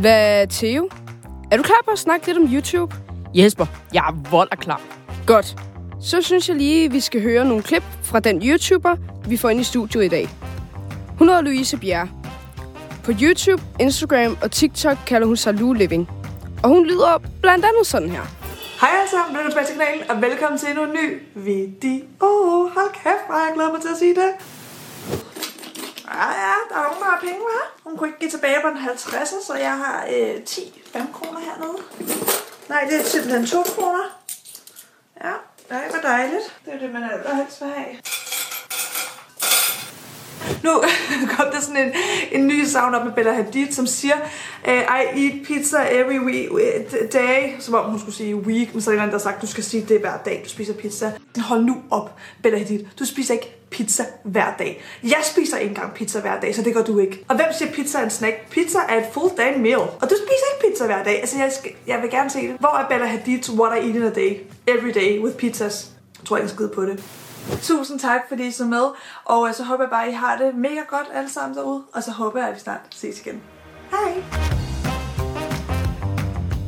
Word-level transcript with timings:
Hvad, 0.00 0.46
Theo? 0.46 0.88
Er 1.50 1.56
du 1.56 1.62
klar 1.62 1.80
på 1.84 1.90
at 1.90 1.98
snakke 1.98 2.26
lidt 2.26 2.38
om 2.38 2.44
YouTube? 2.54 2.94
Jesper, 3.34 3.66
jeg 3.94 4.04
er 4.08 4.30
vold 4.30 4.48
og 4.50 4.58
klar. 4.58 4.80
Godt. 5.26 5.56
Så 6.00 6.22
synes 6.22 6.48
jeg 6.48 6.56
lige, 6.56 6.90
vi 6.90 7.00
skal 7.00 7.22
høre 7.22 7.44
nogle 7.44 7.62
klip 7.62 7.82
fra 8.02 8.20
den 8.20 8.42
YouTuber, 8.42 8.96
vi 9.28 9.36
får 9.36 9.48
ind 9.48 9.60
i 9.60 9.64
studiet 9.64 10.04
i 10.04 10.08
dag. 10.08 10.28
Hun 11.18 11.28
hedder 11.28 11.42
Louise 11.42 11.76
Bjerre. 11.78 12.08
På 13.04 13.12
YouTube, 13.22 13.62
Instagram 13.80 14.36
og 14.42 14.50
TikTok 14.50 14.96
kalder 15.06 15.26
hun 15.26 15.36
sig 15.36 15.54
Lou 15.54 15.72
Living. 15.72 16.08
Og 16.62 16.68
hun 16.68 16.86
lyder 16.86 17.22
blandt 17.42 17.64
andet 17.64 17.86
sådan 17.86 18.10
her. 18.10 18.22
Hej 18.80 18.90
alle 18.98 19.10
sammen, 19.10 19.36
velkommen 19.36 19.50
tilbage 19.50 19.66
til 19.66 19.76
kanalen, 19.76 20.10
og 20.10 20.22
velkommen 20.30 20.58
til 20.58 20.68
endnu 20.68 20.84
en 20.84 20.92
ny 20.92 21.22
video. 21.34 22.04
Oh, 22.20 22.74
hold 22.74 22.92
kæft, 22.92 23.24
hvor 23.28 23.36
jeg 23.36 23.52
glæder 23.54 23.72
mig 23.72 23.80
til 23.80 23.88
at 23.88 23.98
sige 23.98 24.14
det. 24.14 24.30
Ja, 26.14 26.28
ja, 26.44 26.54
der 26.68 26.76
er 26.78 26.82
nogen, 26.82 26.98
der 26.98 27.04
har 27.04 27.20
penge, 27.20 27.40
hva'? 27.40 27.82
Hun 27.84 27.96
kunne 27.96 28.08
ikke 28.08 28.18
give 28.18 28.30
tilbage 28.30 28.56
på 28.62 28.68
en 28.68 28.76
50'er, 28.76 29.46
så 29.46 29.54
jeg 29.54 29.72
har 29.72 30.06
øh, 30.16 30.42
10 30.42 30.82
5 30.92 31.02
kroner 31.12 31.40
hernede. 31.40 31.76
Nej, 32.68 32.86
det 32.90 33.00
er 33.00 33.04
simpelthen 33.04 33.46
2 33.46 33.62
kroner. 33.62 34.04
Ja, 35.24 35.32
det 35.68 35.92
var 35.92 36.00
dejligt. 36.00 36.60
Det 36.64 36.74
er 36.74 36.78
det, 36.78 36.92
man 36.92 37.02
allerhelst 37.02 37.60
vil 37.60 37.70
have. 37.70 37.96
Nu 40.62 40.82
kom 41.36 41.46
der 41.52 41.60
sådan 41.60 41.86
en, 41.86 41.92
en 42.32 42.46
ny 42.46 42.64
sound 42.64 42.94
op 42.94 43.04
med 43.04 43.12
Bella 43.12 43.32
Hadid, 43.32 43.72
som 43.72 43.86
siger, 43.86 44.16
øh, 44.68 44.82
I 45.16 45.26
eat 45.26 45.46
pizza 45.46 45.78
every 45.90 46.18
week, 46.18 46.48
øh, 46.52 47.12
day, 47.12 47.60
som 47.60 47.74
om 47.74 47.90
hun 47.90 48.00
skulle 48.00 48.14
sige 48.14 48.36
week, 48.36 48.74
men 48.74 48.82
så 48.82 48.90
er 48.90 48.94
der 48.94 49.02
en 49.02 49.08
der 49.08 49.14
har 49.14 49.22
sagt, 49.22 49.42
du 49.42 49.46
skal 49.46 49.64
sige 49.64 49.86
det 49.88 50.00
hver 50.00 50.18
dag, 50.24 50.40
du 50.44 50.48
spiser 50.48 50.74
pizza. 50.74 51.12
Hold 51.38 51.64
nu 51.64 51.82
op, 51.90 52.16
Bella 52.42 52.58
Hadid, 52.58 52.84
du 52.98 53.04
spiser 53.04 53.34
ikke 53.34 53.61
pizza 53.72 54.04
hver 54.24 54.56
dag. 54.58 54.82
Jeg 55.02 55.20
spiser 55.22 55.56
ikke 55.56 55.68
engang 55.68 55.94
pizza 55.94 56.20
hver 56.20 56.40
dag, 56.40 56.54
så 56.54 56.62
det 56.62 56.74
gør 56.74 56.82
du 56.82 56.98
ikke. 56.98 57.24
Og 57.28 57.36
hvem 57.36 57.46
siger 57.52 57.72
pizza 57.72 57.98
er 57.98 58.04
en 58.04 58.10
snack? 58.10 58.50
Pizza 58.50 58.78
er 58.88 58.96
et 58.96 59.06
full 59.12 59.30
day 59.36 59.58
meal. 59.58 59.78
Og 59.78 60.02
du 60.10 60.14
spiser 60.16 60.46
ikke 60.54 60.68
pizza 60.68 60.86
hver 60.86 61.04
dag. 61.04 61.20
Altså, 61.20 61.38
jeg, 61.38 61.52
skal, 61.52 61.70
jeg 61.86 62.02
vil 62.02 62.10
gerne 62.10 62.30
se 62.30 62.48
det. 62.48 62.56
Hvor 62.60 62.78
er 62.78 62.88
Bella 62.88 63.06
Hadid's 63.14 63.52
What 63.60 63.78
I 63.78 63.86
Eat 63.86 63.96
in 63.96 64.02
a 64.02 64.10
Day? 64.10 64.40
Every 64.66 64.90
day 64.94 65.20
with 65.20 65.36
pizzas. 65.36 65.90
Jeg 66.18 66.26
tror 66.26 66.36
ikke, 66.36 66.44
jeg 66.44 66.50
skide 66.50 66.68
på 66.74 66.84
det. 66.84 67.04
Tusind 67.62 68.00
tak, 68.00 68.20
fordi 68.28 68.46
I 68.46 68.50
så 68.50 68.64
med. 68.64 68.84
Og 69.24 69.48
øh, 69.48 69.54
så 69.54 69.64
håber 69.64 69.84
jeg 69.84 69.90
bare, 69.90 70.06
at 70.06 70.12
I 70.12 70.14
har 70.14 70.36
det 70.36 70.54
mega 70.54 70.80
godt 70.88 71.06
alle 71.14 71.30
sammen 71.30 71.56
derude. 71.56 71.82
Og 71.94 72.02
så 72.02 72.10
håber 72.10 72.38
jeg, 72.38 72.48
at 72.48 72.54
vi 72.54 72.60
snart 72.60 72.80
ses 72.90 73.20
igen. 73.20 73.40
Hej! 73.90 74.22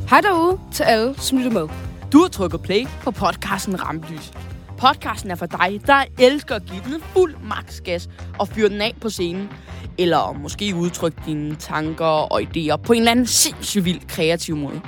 Hej 0.09 0.21
derude 0.21 0.59
til 0.73 0.83
alle, 0.83 1.15
som 1.21 1.37
lytter 1.37 1.51
med. 1.51 1.69
Du 2.13 2.21
har 2.21 2.27
trykket 2.27 2.61
play 2.61 2.87
på 3.03 3.11
podcasten 3.11 3.83
Rampelys. 3.83 4.33
Podcasten 4.77 5.31
er 5.31 5.35
for 5.35 5.45
dig, 5.45 5.81
der 5.85 6.03
elsker 6.19 6.55
at 6.55 6.65
give 6.65 6.81
den 6.85 7.03
fuld 7.13 7.35
max 7.43 7.81
gas 7.81 8.09
og 8.39 8.47
fyre 8.47 8.69
den 8.69 8.81
af 8.81 8.95
på 9.01 9.09
scenen. 9.09 9.49
Eller 9.97 10.33
måske 10.33 10.75
udtrykke 10.75 11.21
dine 11.25 11.55
tanker 11.55 12.05
og 12.05 12.41
idéer 12.41 12.75
på 12.75 12.93
en 12.93 12.99
eller 12.99 13.11
anden 13.11 13.27
sindssygt 13.27 13.85
vild 13.85 13.99
kreativ 14.07 14.55
måde. 14.55 14.81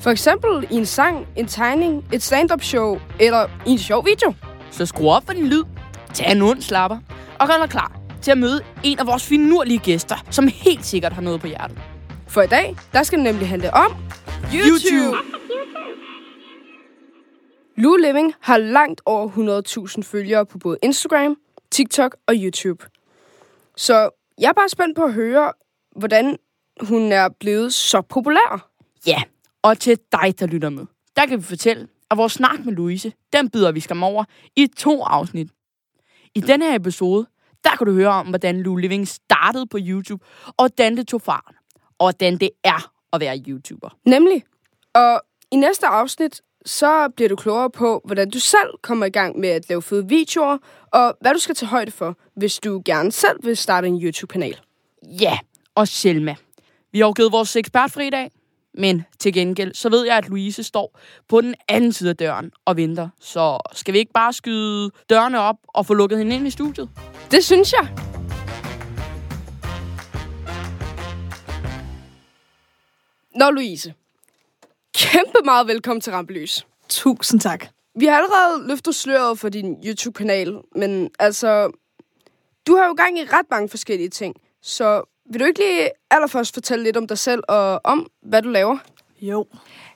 For 0.00 0.10
eksempel 0.10 0.66
i 0.70 0.74
en 0.74 0.86
sang, 0.86 1.26
en 1.36 1.46
tegning, 1.46 2.04
et 2.12 2.22
stand-up 2.22 2.62
show 2.62 2.98
eller 3.20 3.46
i 3.66 3.70
en 3.70 3.78
sjov 3.78 4.06
video. 4.06 4.34
Så 4.70 4.86
skru 4.86 5.10
op 5.10 5.26
for 5.26 5.32
din 5.32 5.46
lyd, 5.46 5.62
tag 6.14 6.32
en 6.32 6.42
ond 6.42 6.62
slapper 6.62 6.98
og 7.38 7.48
gør 7.48 7.56
dig 7.60 7.70
klar 7.70 8.00
til 8.22 8.30
at 8.30 8.38
møde 8.38 8.60
en 8.82 8.98
af 8.98 9.06
vores 9.06 9.24
finurlige 9.26 9.78
gæster, 9.78 10.16
som 10.30 10.48
helt 10.54 10.86
sikkert 10.86 11.12
har 11.12 11.22
noget 11.22 11.40
på 11.40 11.46
hjertet. 11.46 11.78
For 12.28 12.42
i 12.42 12.46
dag, 12.46 12.76
der 12.92 13.02
skal 13.02 13.18
det 13.18 13.24
nemlig 13.24 13.48
handle 13.48 13.74
om 13.74 13.96
YouTube. 14.54 14.68
YouTube. 14.68 15.43
Lou 17.76 17.96
Living 17.96 18.34
har 18.40 18.58
langt 18.58 19.00
over 19.04 19.28
100.000 19.96 20.02
følgere 20.02 20.46
på 20.46 20.58
både 20.58 20.78
Instagram, 20.82 21.36
TikTok 21.70 22.16
og 22.26 22.34
YouTube. 22.36 22.84
Så 23.76 24.10
jeg 24.38 24.48
er 24.48 24.52
bare 24.52 24.68
spændt 24.68 24.96
på 24.96 25.04
at 25.04 25.12
høre, 25.12 25.52
hvordan 25.96 26.36
hun 26.80 27.12
er 27.12 27.28
blevet 27.28 27.74
så 27.74 28.00
populær. 28.00 28.70
Ja, 29.06 29.22
og 29.62 29.78
til 29.78 29.98
dig, 30.12 30.40
der 30.40 30.46
lytter 30.46 30.68
med, 30.70 30.86
der 31.16 31.26
kan 31.26 31.38
vi 31.38 31.44
fortælle, 31.44 31.88
at 32.10 32.16
vores 32.16 32.32
snak 32.32 32.64
med 32.64 32.72
Louise, 32.72 33.12
den 33.32 33.50
byder 33.50 33.72
vi 33.72 33.80
skam 33.80 34.02
over 34.02 34.24
i 34.56 34.66
to 34.66 35.02
afsnit. 35.02 35.50
I 36.34 36.40
denne 36.40 36.64
her 36.64 36.74
episode, 36.74 37.26
der 37.64 37.70
kan 37.70 37.86
du 37.86 37.92
høre 37.92 38.08
om, 38.08 38.26
hvordan 38.26 38.60
Lou 38.60 38.76
Living 38.76 39.08
startede 39.08 39.66
på 39.66 39.78
YouTube, 39.80 40.24
og 40.46 40.54
hvordan 40.58 40.96
det 40.96 41.08
tog 41.08 41.22
fart, 41.22 41.54
og 41.98 42.04
hvordan 42.06 42.36
det 42.36 42.50
er 42.64 42.92
at 43.12 43.20
være 43.20 43.38
YouTuber. 43.48 43.96
Nemlig. 44.06 44.44
Og 44.94 45.22
i 45.50 45.56
næste 45.56 45.86
afsnit, 45.86 46.40
så 46.64 47.08
bliver 47.16 47.28
du 47.28 47.36
klogere 47.36 47.70
på, 47.70 48.02
hvordan 48.04 48.30
du 48.30 48.38
selv 48.40 48.68
kommer 48.82 49.06
i 49.06 49.10
gang 49.10 49.38
med 49.38 49.48
at 49.48 49.68
lave 49.68 49.82
fede 49.82 50.08
videoer, 50.08 50.58
og 50.92 51.16
hvad 51.20 51.34
du 51.34 51.38
skal 51.38 51.54
tage 51.54 51.68
højde 51.68 51.90
for, 51.90 52.16
hvis 52.36 52.58
du 52.58 52.82
gerne 52.84 53.12
selv 53.12 53.36
vil 53.42 53.56
starte 53.56 53.88
en 53.88 54.02
YouTube-kanal. 54.02 54.60
Ja, 55.02 55.38
og 55.74 55.88
Selma. 55.88 56.34
Vi 56.92 56.98
har 56.98 57.06
jo 57.06 57.12
givet 57.12 57.32
vores 57.32 57.56
ekspert 57.56 57.90
fri 57.90 58.06
i 58.06 58.10
dag, 58.10 58.30
men 58.74 59.04
til 59.18 59.32
gengæld, 59.32 59.74
så 59.74 59.88
ved 59.88 60.04
jeg, 60.06 60.16
at 60.16 60.28
Louise 60.28 60.62
står 60.62 60.98
på 61.28 61.40
den 61.40 61.54
anden 61.68 61.92
side 61.92 62.10
af 62.10 62.16
døren 62.16 62.52
og 62.64 62.76
venter. 62.76 63.08
Så 63.20 63.58
skal 63.72 63.94
vi 63.94 63.98
ikke 63.98 64.12
bare 64.12 64.32
skyde 64.32 64.90
dørene 65.10 65.40
op 65.40 65.56
og 65.68 65.86
få 65.86 65.94
lukket 65.94 66.18
hende 66.18 66.36
ind 66.36 66.46
i 66.46 66.50
studiet? 66.50 66.88
Det 67.30 67.44
synes 67.44 67.72
jeg. 67.72 67.88
Nå, 73.34 73.50
Louise. 73.50 73.94
Kæmpe 74.94 75.38
meget 75.44 75.66
velkommen 75.66 76.00
til 76.00 76.12
Rampelys. 76.12 76.66
Tusind 76.88 77.40
tak. 77.40 77.66
Vi 77.98 78.06
har 78.06 78.16
allerede 78.16 78.68
løftet 78.68 78.94
sløret 78.94 79.38
for 79.38 79.48
din 79.48 79.76
YouTube-kanal, 79.86 80.60
men 80.76 81.10
altså, 81.18 81.70
du 82.66 82.76
har 82.76 82.86
jo 82.86 82.94
gang 82.96 83.18
i 83.18 83.24
ret 83.24 83.46
mange 83.50 83.68
forskellige 83.68 84.08
ting. 84.08 84.36
Så 84.62 85.02
vil 85.30 85.40
du 85.40 85.44
ikke 85.44 85.60
lige 85.60 85.90
allerførst 86.10 86.54
fortælle 86.54 86.84
lidt 86.84 86.96
om 86.96 87.06
dig 87.06 87.18
selv 87.18 87.42
og 87.48 87.80
om, 87.84 88.06
hvad 88.22 88.42
du 88.42 88.48
laver? 88.48 88.78
Jo. 89.28 89.46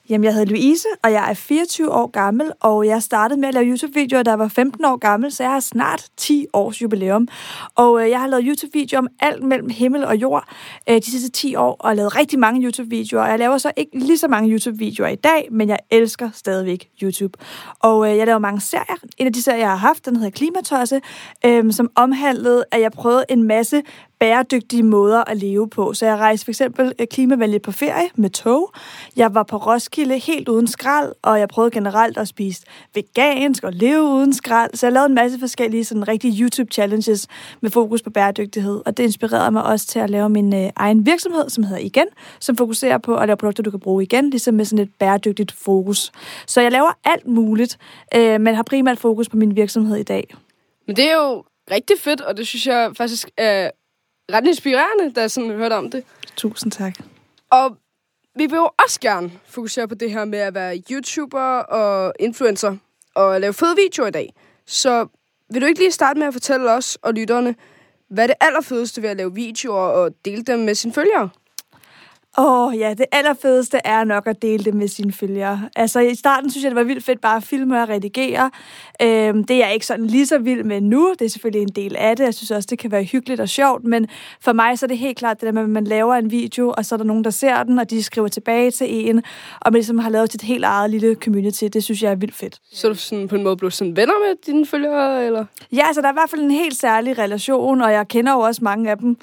Jamen, 0.09 0.25
jeg 0.25 0.33
hedder 0.33 0.51
Louise, 0.51 0.87
og 1.03 1.11
jeg 1.11 1.29
er 1.29 1.33
24 1.33 1.91
år 1.91 2.07
gammel, 2.07 2.51
og 2.59 2.87
jeg 2.87 3.03
startede 3.03 3.39
med 3.39 3.47
at 3.47 3.53
lave 3.53 3.65
YouTube-videoer, 3.65 4.23
da 4.23 4.29
jeg 4.29 4.39
var 4.39 4.47
15 4.47 4.85
år 4.85 4.97
gammel, 4.97 5.31
så 5.31 5.43
jeg 5.43 5.51
har 5.51 5.59
snart 5.59 6.05
10 6.17 6.45
års 6.53 6.81
jubilæum. 6.81 7.27
Og 7.75 8.03
øh, 8.03 8.09
jeg 8.09 8.19
har 8.19 8.27
lavet 8.27 8.45
YouTube-videoer 8.47 8.99
om 8.99 9.07
alt 9.19 9.43
mellem 9.43 9.69
himmel 9.69 10.05
og 10.05 10.15
jord 10.15 10.43
øh, 10.89 10.95
de 10.95 11.11
sidste 11.11 11.29
10 11.29 11.55
år, 11.55 11.75
og 11.79 11.95
lavet 11.95 12.15
rigtig 12.15 12.39
mange 12.39 12.65
YouTube-videoer. 12.65 13.25
Jeg 13.25 13.39
laver 13.39 13.57
så 13.57 13.71
ikke 13.77 13.99
lige 13.99 14.17
så 14.17 14.27
mange 14.27 14.49
YouTube-videoer 14.51 15.09
i 15.09 15.15
dag, 15.15 15.47
men 15.51 15.69
jeg 15.69 15.79
elsker 15.89 16.29
stadigvæk 16.33 16.89
YouTube. 17.01 17.39
Og 17.79 18.11
øh, 18.11 18.17
jeg 18.17 18.25
laver 18.25 18.39
mange 18.39 18.61
serier. 18.61 18.97
En 19.17 19.27
af 19.27 19.33
de 19.33 19.41
serier, 19.41 19.59
jeg 19.59 19.69
har 19.69 19.75
haft, 19.75 20.05
den 20.05 20.15
hedder 20.15 20.29
Klimatosse, 20.31 21.01
øh, 21.45 21.73
som 21.73 21.89
omhandlede, 21.95 22.63
at 22.71 22.81
jeg 22.81 22.91
prøvede 22.91 23.25
en 23.29 23.43
masse 23.43 23.81
bæredygtige 24.19 24.83
måder 24.83 25.23
at 25.27 25.37
leve 25.37 25.69
på. 25.69 25.93
Så 25.93 26.05
jeg 26.05 26.17
rejste 26.17 26.45
for 26.45 26.51
eksempel 26.51 26.93
øh, 26.99 27.07
klimavenligt 27.07 27.63
på 27.63 27.71
ferie 27.71 28.09
med 28.15 28.29
tog. 28.29 28.71
Jeg 29.15 29.35
var 29.35 29.43
på 29.43 29.57
Roskilde 29.57 30.17
helt 30.17 30.49
uden 30.49 30.67
skrald, 30.67 31.13
og 31.21 31.39
jeg 31.39 31.47
prøvede 31.47 31.71
generelt 31.71 32.17
at 32.17 32.27
spise 32.27 32.61
vegansk 32.93 33.63
og 33.63 33.73
leve 33.73 34.03
uden 34.03 34.33
skrald. 34.33 34.71
Så 34.73 34.85
jeg 34.85 34.93
lavede 34.93 35.09
en 35.09 35.15
masse 35.15 35.39
forskellige 35.39 35.85
sådan 35.85 36.07
rigtige 36.07 36.45
YouTube-challenges 36.45 37.27
med 37.61 37.71
fokus 37.71 38.01
på 38.01 38.09
bæredygtighed. 38.09 38.81
Og 38.85 38.97
det 38.97 39.03
inspirerede 39.03 39.51
mig 39.51 39.63
også 39.63 39.87
til 39.87 39.99
at 39.99 40.09
lave 40.09 40.29
min 40.29 40.55
øh, 40.55 40.69
egen 40.75 41.05
virksomhed, 41.05 41.49
som 41.49 41.63
hedder 41.63 41.81
Igen, 41.81 42.07
som 42.39 42.57
fokuserer 42.57 42.97
på 42.97 43.15
at 43.15 43.27
lave 43.27 43.37
produkter, 43.37 43.63
du 43.63 43.71
kan 43.71 43.79
bruge 43.79 44.03
igen, 44.03 44.29
ligesom 44.29 44.53
med 44.53 44.65
sådan 44.65 44.83
et 44.83 44.91
bæredygtigt 44.99 45.51
fokus. 45.51 46.11
Så 46.47 46.61
jeg 46.61 46.71
laver 46.71 46.91
alt 47.03 47.27
muligt, 47.27 47.77
øh, 48.15 48.41
men 48.41 48.55
har 48.55 48.63
primært 48.63 48.99
fokus 48.99 49.29
på 49.29 49.37
min 49.37 49.55
virksomhed 49.55 49.97
i 49.97 50.03
dag. 50.03 50.35
Men 50.87 50.95
det 50.95 51.11
er 51.11 51.15
jo 51.15 51.43
rigtig 51.71 51.95
fedt, 51.99 52.21
og 52.21 52.37
det 52.37 52.47
synes 52.47 52.67
jeg 52.67 52.91
faktisk 52.97 53.29
er 53.37 53.69
ret 54.33 54.47
inspirerende, 54.47 55.13
da 55.15 55.21
jeg 55.21 55.31
sådan 55.31 55.49
hørte 55.49 55.73
om 55.73 55.91
det. 55.91 56.03
Tusind 56.35 56.71
tak. 56.71 56.93
Og 57.49 57.77
vi 58.35 58.45
vil 58.45 58.55
jo 58.55 58.69
også 58.83 58.99
gerne 58.99 59.31
fokusere 59.45 59.87
på 59.87 59.95
det 59.95 60.11
her 60.11 60.25
med 60.25 60.39
at 60.39 60.53
være 60.53 60.83
YouTuber 60.91 61.59
og 61.59 62.13
influencer 62.19 62.77
og 63.15 63.41
lave 63.41 63.53
fede 63.53 63.75
videoer 63.75 64.07
i 64.07 64.11
dag. 64.11 64.33
Så 64.65 65.07
vil 65.49 65.61
du 65.61 65.67
ikke 65.67 65.79
lige 65.79 65.91
starte 65.91 66.19
med 66.19 66.27
at 66.27 66.33
fortælle 66.33 66.71
os 66.71 66.97
og 67.01 67.13
lytterne, 67.13 67.55
hvad 68.09 68.23
er 68.23 68.27
det 68.27 68.35
allerfedeste 68.41 69.01
ved 69.01 69.09
at 69.09 69.17
lave 69.17 69.33
videoer 69.33 69.81
og 69.81 70.11
dele 70.25 70.43
dem 70.43 70.59
med 70.59 70.75
sine 70.75 70.93
følgere? 70.93 71.29
Åh 72.37 72.67
oh, 72.67 72.77
ja, 72.77 72.93
det 72.93 73.05
allerfedeste 73.11 73.79
er 73.85 74.03
nok 74.03 74.27
at 74.27 74.41
dele 74.41 74.63
det 74.63 74.73
med 74.73 74.87
sine 74.87 75.11
følgere. 75.13 75.69
Altså 75.75 75.99
i 75.99 76.15
starten 76.15 76.51
synes 76.51 76.63
jeg, 76.63 76.71
det 76.71 76.75
var 76.75 76.83
vildt 76.83 77.03
fedt 77.03 77.21
bare 77.21 77.37
at 77.37 77.43
filme 77.43 77.81
og 77.81 77.89
redigere. 77.89 78.51
Øhm, 79.01 79.43
det 79.43 79.55
er 79.55 79.65
jeg 79.65 79.73
ikke 79.73 79.85
sådan 79.85 80.05
lige 80.05 80.25
så 80.25 80.37
vild 80.37 80.63
med 80.63 80.81
nu. 80.81 81.13
Det 81.19 81.25
er 81.25 81.29
selvfølgelig 81.29 81.61
en 81.61 81.75
del 81.75 81.95
af 81.95 82.17
det. 82.17 82.23
Jeg 82.23 82.33
synes 82.33 82.51
også, 82.51 82.67
det 82.69 82.79
kan 82.79 82.91
være 82.91 83.03
hyggeligt 83.03 83.41
og 83.41 83.49
sjovt. 83.49 83.83
Men 83.83 84.07
for 84.41 84.53
mig 84.53 84.79
så 84.79 84.85
er 84.85 84.87
det 84.87 84.97
helt 84.97 85.17
klart 85.17 85.41
det 85.41 85.45
der 85.45 85.51
med, 85.51 85.61
at 85.61 85.69
man 85.69 85.83
laver 85.83 86.15
en 86.15 86.31
video, 86.31 86.73
og 86.77 86.85
så 86.85 86.95
er 86.95 86.97
der 86.97 87.03
nogen, 87.03 87.23
der 87.23 87.29
ser 87.29 87.63
den, 87.63 87.79
og 87.79 87.89
de 87.89 88.03
skriver 88.03 88.27
tilbage 88.27 88.71
til 88.71 89.07
en. 89.07 89.17
Og 89.61 89.71
man 89.71 89.73
ligesom 89.73 89.97
har 89.97 90.09
lavet 90.09 90.31
sit 90.31 90.41
helt 90.41 90.63
eget 90.63 90.89
lille 90.89 91.15
community. 91.15 91.63
Det 91.73 91.83
synes 91.83 92.03
jeg 92.03 92.11
er 92.11 92.15
vildt 92.15 92.35
fedt. 92.35 92.59
Så 92.71 92.89
du 92.89 92.95
sådan 92.95 93.27
på 93.27 93.35
en 93.35 93.43
måde 93.43 93.57
blevet 93.57 93.73
sådan 93.73 93.95
venner 93.95 94.27
med 94.27 94.35
dine 94.45 94.65
følgere, 94.65 95.25
eller? 95.25 95.45
Ja, 95.71 95.87
altså 95.87 96.01
der 96.01 96.07
er 96.07 96.11
i 96.11 96.19
hvert 96.21 96.29
fald 96.29 96.41
en 96.41 96.51
helt 96.51 96.75
særlig 96.75 97.17
relation, 97.17 97.81
og 97.81 97.91
jeg 97.91 98.07
kender 98.07 98.33
jo 98.33 98.39
også 98.39 98.63
mange 98.63 98.91
af 98.91 98.97
dem 98.97 99.17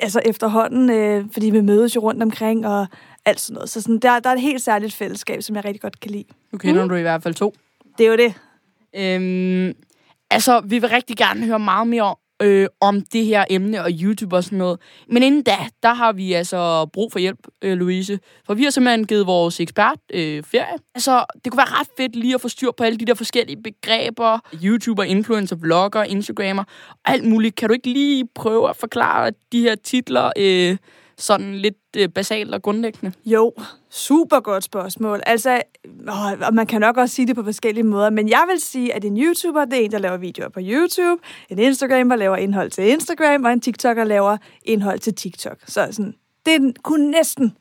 altså 0.00 0.20
efterhånden, 0.24 0.90
øh, 0.90 1.24
fordi 1.32 1.50
vi 1.50 1.60
mødes 1.60 1.96
jo 1.96 2.00
rundt 2.00 2.22
omkring 2.22 2.66
og 2.66 2.86
alt 3.24 3.40
sådan 3.40 3.54
noget. 3.54 3.70
Så 3.70 3.80
sådan, 3.80 3.98
der, 3.98 4.18
der 4.18 4.30
er 4.30 4.34
et 4.34 4.40
helt 4.40 4.62
særligt 4.62 4.94
fællesskab, 4.94 5.42
som 5.42 5.56
jeg 5.56 5.64
rigtig 5.64 5.80
godt 5.80 6.00
kan 6.00 6.10
lide. 6.10 6.24
Nu 6.52 6.58
kender 6.58 6.82
mm. 6.82 6.88
du 6.88 6.94
i 6.94 7.02
hvert 7.02 7.22
fald 7.22 7.34
to. 7.34 7.54
Det 7.98 8.06
er 8.06 8.10
jo 8.10 8.16
det. 8.16 8.34
Øhm, 8.96 9.74
altså, 10.30 10.60
vi 10.60 10.78
vil 10.78 10.88
rigtig 10.88 11.16
gerne 11.16 11.46
høre 11.46 11.58
meget 11.58 11.88
mere 11.88 12.14
øh, 12.42 12.66
om 12.80 13.00
det 13.00 13.24
her 13.24 13.44
emne 13.50 13.82
og 13.82 13.90
YouTube 13.90 14.36
og 14.36 14.44
sådan 14.44 14.58
noget. 14.58 14.80
Men 15.08 15.22
inden 15.22 15.42
da, 15.42 15.56
der 15.82 15.94
har 15.94 16.12
vi 16.12 16.32
altså 16.32 16.86
brug 16.86 17.12
for 17.12 17.18
hjælp, 17.18 17.38
øh, 17.62 17.78
Louise. 17.78 18.18
For 18.46 18.54
vi 18.54 18.62
har 18.62 18.70
simpelthen 18.70 19.06
givet 19.06 19.26
vores 19.26 19.60
ekspert 19.60 19.98
øh, 20.14 20.42
ferie. 20.42 20.78
Altså, 20.94 21.24
det 21.44 21.52
kunne 21.52 21.58
være 21.58 21.80
ret 21.80 21.88
fedt 21.96 22.16
lige 22.16 22.34
at 22.34 22.40
få 22.40 22.48
styr 22.48 22.70
på 22.76 22.84
alle 22.84 22.98
de 22.98 23.04
der 23.04 23.14
forskellige 23.14 23.62
begreber. 23.62 24.38
YouTuber, 24.64 25.02
influencer, 25.02 25.56
vlogger, 25.56 26.02
Instagrammer 26.02 26.64
alt 27.04 27.24
muligt. 27.24 27.56
Kan 27.56 27.68
du 27.68 27.72
ikke 27.72 27.88
lige 27.88 28.28
prøve 28.34 28.68
at 28.70 28.76
forklare 28.76 29.32
de 29.52 29.60
her 29.60 29.74
titler 29.74 30.30
øh, 30.38 30.76
sådan 31.22 31.54
lidt 31.54 31.76
øh, 31.96 32.08
basalt 32.08 32.54
og 32.54 32.62
grundlæggende? 32.62 33.12
Jo, 33.24 33.52
super 33.90 34.40
godt 34.40 34.64
spørgsmål. 34.64 35.20
Altså, 35.26 35.62
åh, 36.08 36.46
og 36.46 36.54
man 36.54 36.66
kan 36.66 36.80
nok 36.80 36.96
også 36.96 37.14
sige 37.14 37.26
det 37.26 37.36
på 37.36 37.42
forskellige 37.42 37.84
måder, 37.84 38.10
men 38.10 38.28
jeg 38.28 38.44
vil 38.50 38.60
sige, 38.60 38.94
at 38.94 39.04
en 39.04 39.16
YouTuber, 39.16 39.64
det 39.64 39.80
er 39.80 39.84
en, 39.84 39.92
der 39.92 39.98
laver 39.98 40.16
videoer 40.16 40.48
på 40.48 40.60
YouTube, 40.62 41.22
en 41.50 41.58
Instagrammer 41.58 42.16
laver 42.16 42.36
indhold 42.36 42.70
til 42.70 42.84
Instagram, 42.88 43.44
og 43.44 43.52
en 43.52 43.60
TikToker 43.60 44.04
laver 44.04 44.36
indhold 44.64 44.98
til 44.98 45.14
TikTok. 45.14 45.56
Så 45.66 45.88
sådan, 45.90 46.14
det 46.46 46.82
kunne 46.82 47.10
næsten 47.10 47.56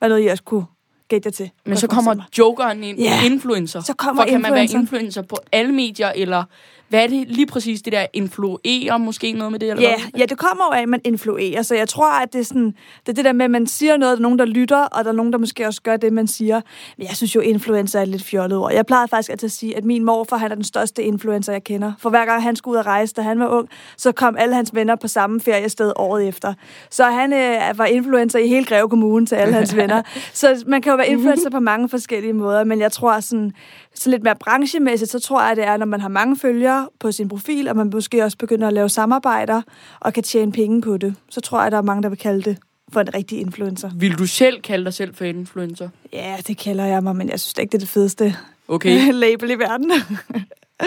være 0.00 0.08
noget, 0.08 0.24
jeg 0.24 0.32
også 0.32 0.44
kunne 0.44 0.64
gætte 1.08 1.26
jer 1.26 1.32
til. 1.32 1.50
Men 1.66 1.76
så 1.76 1.86
kommer 1.86 2.14
jokeren 2.38 2.84
ind, 2.84 3.00
yeah. 3.00 3.26
influencer. 3.26 3.80
så 3.80 3.94
kommer 3.94 4.22
For 4.22 4.30
kan 4.30 4.42
man 4.42 4.52
være 4.52 4.64
influencer 4.64 5.22
på 5.22 5.36
alle 5.52 5.72
medier, 5.72 6.12
eller 6.16 6.44
hvad 6.88 7.02
er 7.02 7.06
det 7.06 7.24
lige 7.28 7.46
præcis 7.46 7.82
det 7.82 7.92
der 7.92 8.06
influerer 8.12 8.96
måske 8.98 9.32
noget 9.32 9.52
med 9.52 9.60
det? 9.60 9.70
Eller 9.70 9.82
Ja, 9.82 9.96
hvad? 9.96 10.20
ja, 10.20 10.26
det 10.26 10.38
kommer 10.38 10.64
jo 10.70 10.78
af, 10.78 10.82
at 10.82 10.88
man 10.88 11.00
influerer. 11.04 11.62
Så 11.62 11.74
jeg 11.74 11.88
tror, 11.88 12.22
at 12.22 12.32
det 12.32 12.40
er, 12.40 12.44
sådan, 12.44 12.74
det 13.00 13.08
er 13.08 13.12
det 13.12 13.24
der 13.24 13.32
med, 13.32 13.44
at 13.44 13.50
man 13.50 13.66
siger 13.66 13.96
noget, 13.96 14.12
der 14.12 14.18
er 14.18 14.22
nogen, 14.22 14.38
der 14.38 14.44
lytter, 14.44 14.78
og 14.78 15.04
der 15.04 15.10
er 15.10 15.14
nogen, 15.14 15.32
der 15.32 15.38
måske 15.38 15.66
også 15.66 15.82
gør 15.82 15.96
det, 15.96 16.12
man 16.12 16.26
siger. 16.26 16.60
Men 16.98 17.06
jeg 17.06 17.16
synes 17.16 17.34
jo, 17.34 17.40
influencer 17.40 17.98
er 17.98 18.02
et 18.02 18.08
lidt 18.08 18.24
fjollet 18.24 18.58
ord. 18.58 18.72
Jeg 18.72 18.86
plejede 18.86 19.08
faktisk 19.08 19.30
altid 19.30 19.46
at 19.46 19.52
sige, 19.52 19.76
at 19.76 19.84
min 19.84 20.04
morfar, 20.04 20.36
han 20.36 20.50
er 20.50 20.54
den 20.54 20.64
største 20.64 21.02
influencer, 21.02 21.52
jeg 21.52 21.64
kender. 21.64 21.92
For 21.98 22.10
hver 22.10 22.24
gang 22.24 22.42
han 22.42 22.56
skulle 22.56 22.72
ud 22.72 22.78
og 22.78 22.86
rejse, 22.86 23.14
da 23.14 23.22
han 23.22 23.40
var 23.40 23.48
ung, 23.48 23.68
så 23.96 24.12
kom 24.12 24.36
alle 24.38 24.54
hans 24.54 24.74
venner 24.74 24.96
på 24.96 25.08
samme 25.08 25.40
feriested 25.40 25.92
året 25.96 26.28
efter. 26.28 26.54
Så 26.90 27.04
han 27.04 27.32
øh, 27.32 27.78
var 27.78 27.86
influencer 27.86 28.38
i 28.38 28.48
hele 28.48 28.64
Greve 28.64 28.88
Kommune 28.88 29.26
til 29.26 29.34
alle 29.34 29.54
hans 29.54 29.76
venner. 29.80 30.02
Så 30.32 30.64
man 30.66 30.82
kan 30.82 30.95
jo 30.96 30.98
være 31.02 31.08
influencer 31.08 31.50
på 31.50 31.60
mange 31.60 31.88
forskellige 31.88 32.32
måder, 32.32 32.64
men 32.64 32.80
jeg 32.80 32.92
tror 32.92 33.20
sådan, 33.20 33.52
så 33.94 34.10
lidt 34.10 34.22
mere 34.22 34.36
branchemæssigt, 34.40 35.10
så 35.10 35.20
tror 35.20 35.46
jeg, 35.46 35.56
det 35.56 35.64
er, 35.64 35.76
når 35.76 35.86
man 35.86 36.00
har 36.00 36.08
mange 36.08 36.36
følgere 36.36 36.88
på 37.00 37.12
sin 37.12 37.28
profil, 37.28 37.68
og 37.68 37.76
man 37.76 37.90
måske 37.94 38.24
også 38.24 38.38
begynder 38.38 38.66
at 38.66 38.72
lave 38.72 38.88
samarbejder 38.88 39.62
og 40.00 40.12
kan 40.12 40.22
tjene 40.22 40.52
penge 40.52 40.82
på 40.82 40.96
det. 40.96 41.14
Så 41.30 41.40
tror 41.40 41.62
jeg, 41.62 41.70
der 41.72 41.78
er 41.78 41.82
mange, 41.82 42.02
der 42.02 42.08
vil 42.08 42.18
kalde 42.18 42.42
det 42.42 42.58
for 42.92 43.00
en 43.00 43.14
rigtig 43.14 43.40
influencer. 43.40 43.90
Vil 43.96 44.18
du 44.18 44.26
selv 44.26 44.60
kalde 44.60 44.84
dig 44.84 44.94
selv 44.94 45.14
for 45.14 45.24
influencer? 45.24 45.88
Ja, 46.12 46.36
det 46.46 46.58
kalder 46.58 46.84
jeg 46.84 47.02
mig, 47.02 47.16
men 47.16 47.28
jeg 47.28 47.40
synes 47.40 47.54
da 47.54 47.60
ikke, 47.62 47.72
det 47.72 47.78
er 47.78 47.80
det 47.80 47.88
fedeste 47.88 48.36
Okay, 48.68 49.12
label 49.12 49.50
i 49.50 49.54
verden. 49.54 49.92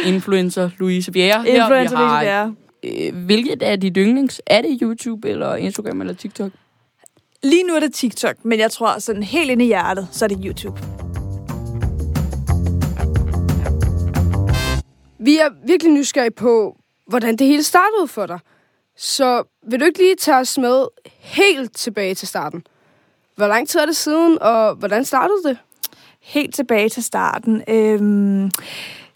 influencer 0.05 0.69
Louise 0.79 1.11
Bjerre. 1.11 1.49
Influencer, 1.49 1.97
det 1.97 2.07
har, 2.07 2.21
er. 2.21 2.51
øh, 2.83 3.25
hvilket 3.25 3.63
er 3.63 3.75
dit 3.75 3.97
yndlings? 3.97 4.41
Er 4.47 4.61
det 4.61 4.79
YouTube, 4.81 5.29
eller 5.29 5.55
Instagram, 5.55 6.01
eller 6.01 6.13
TikTok? 6.13 6.51
Lige 7.43 7.63
nu 7.63 7.75
er 7.75 7.79
det 7.79 7.93
TikTok, 7.93 8.45
men 8.45 8.59
jeg 8.59 8.71
tror 8.71 8.99
sådan 8.99 9.23
helt 9.23 9.51
ind 9.51 9.61
i 9.61 9.65
hjertet, 9.65 10.07
så 10.11 10.25
er 10.25 10.29
det 10.29 10.41
YouTube. 10.45 10.79
Vi 15.19 15.37
er 15.37 15.49
virkelig 15.67 15.93
nysgerrige 15.93 16.31
på, 16.31 16.77
hvordan 17.07 17.35
det 17.35 17.47
hele 17.47 17.63
startede 17.63 18.07
for 18.07 18.25
dig. 18.25 18.39
Så 18.95 19.43
vil 19.67 19.79
du 19.79 19.85
ikke 19.85 19.99
lige 19.99 20.15
tage 20.15 20.37
os 20.37 20.57
med 20.57 20.85
helt 21.19 21.75
tilbage 21.75 22.15
til 22.15 22.27
starten? 22.27 22.63
Hvor 23.35 23.47
lang 23.47 23.67
tid 23.67 23.79
er 23.79 23.85
det 23.85 23.95
siden, 23.95 24.41
og 24.41 24.75
hvordan 24.75 25.05
startede 25.05 25.43
det? 25.45 25.57
Helt 26.21 26.55
tilbage 26.55 26.89
til 26.89 27.03
starten. 27.03 27.63
Øhm, 27.67 28.51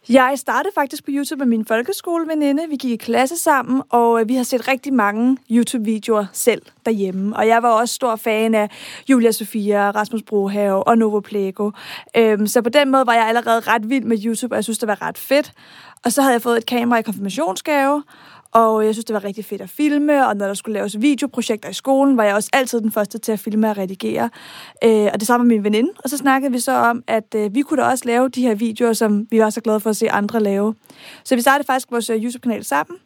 jeg 0.09 0.33
startede 0.35 0.73
faktisk 0.75 1.05
på 1.05 1.11
YouTube 1.13 1.39
med 1.39 1.45
min 1.45 1.65
folkeskoleveninde. 1.65 2.63
Vi 2.69 2.75
gik 2.75 2.91
i 2.91 2.95
klasse 2.95 3.38
sammen, 3.38 3.81
og 3.89 4.21
øh, 4.21 4.29
vi 4.29 4.35
har 4.35 4.44
set 4.44 4.67
rigtig 4.67 4.94
mange 4.94 5.38
YouTube-videoer 5.51 6.25
selv 6.33 6.61
derhjemme. 6.85 7.35
Og 7.35 7.47
jeg 7.47 7.63
var 7.63 7.69
også 7.69 7.95
stor 7.95 8.15
fan 8.15 8.55
af 8.55 8.69
Julia 9.09 9.31
Sofia, 9.31 9.91
Rasmus 9.91 10.21
Brohave 10.23 10.83
og 10.83 10.97
Novo 10.97 11.19
Plego. 11.19 11.71
Øhm, 12.17 12.47
så 12.47 12.61
på 12.61 12.69
den 12.69 12.91
måde 12.91 13.07
var 13.07 13.13
jeg 13.13 13.27
allerede 13.27 13.59
ret 13.59 13.89
vild 13.89 14.03
med 14.05 14.17
YouTube, 14.25 14.53
og 14.53 14.55
jeg 14.55 14.63
synes, 14.63 14.79
det 14.79 14.88
var 14.88 15.01
ret 15.01 15.17
fedt. 15.17 15.51
Og 16.05 16.11
så 16.11 16.21
havde 16.21 16.33
jeg 16.33 16.41
fået 16.41 16.57
et 16.57 16.65
kamera 16.65 17.00
i 17.00 17.01
konfirmationsgave, 17.01 18.03
og 18.53 18.85
jeg 18.85 18.95
synes, 18.95 19.05
det 19.05 19.13
var 19.13 19.23
rigtig 19.23 19.45
fedt 19.45 19.61
at 19.61 19.69
filme, 19.69 20.27
og 20.27 20.38
når 20.38 20.47
der 20.47 20.53
skulle 20.53 20.73
laves 20.73 21.01
videoprojekter 21.01 21.69
i 21.69 21.73
skolen, 21.73 22.17
var 22.17 22.23
jeg 22.23 22.35
også 22.35 22.50
altid 22.53 22.81
den 22.81 22.91
første 22.91 23.17
til 23.17 23.31
at 23.31 23.39
filme 23.39 23.69
og 23.69 23.77
redigere. 23.77 24.29
Øh, 24.83 25.09
og 25.13 25.19
det 25.19 25.27
samme 25.27 25.47
med 25.47 25.55
min 25.55 25.63
veninde. 25.63 25.91
Og 26.03 26.09
så 26.09 26.17
snakkede 26.17 26.51
vi 26.51 26.59
så 26.59 26.71
om, 26.71 27.03
at 27.07 27.35
øh, 27.35 27.55
vi 27.55 27.61
kunne 27.61 27.81
da 27.83 27.88
også 27.88 28.05
lave 28.05 28.29
de 28.29 28.41
her 28.41 28.55
videoer, 28.55 28.94
som 28.94 29.27
vi 29.31 29.39
var 29.39 29.50
så 29.50 29.61
glade 29.61 29.79
for 29.79 29.89
at 29.89 29.95
se 29.95 30.11
andre 30.11 30.39
lave. 30.39 30.75
Så 31.23 31.35
vi 31.35 31.41
startede 31.41 31.65
faktisk 31.65 31.91
vores 31.91 32.09
øh, 32.09 32.23
YouTube-kanal 32.23 32.65
sammen. 32.65 32.97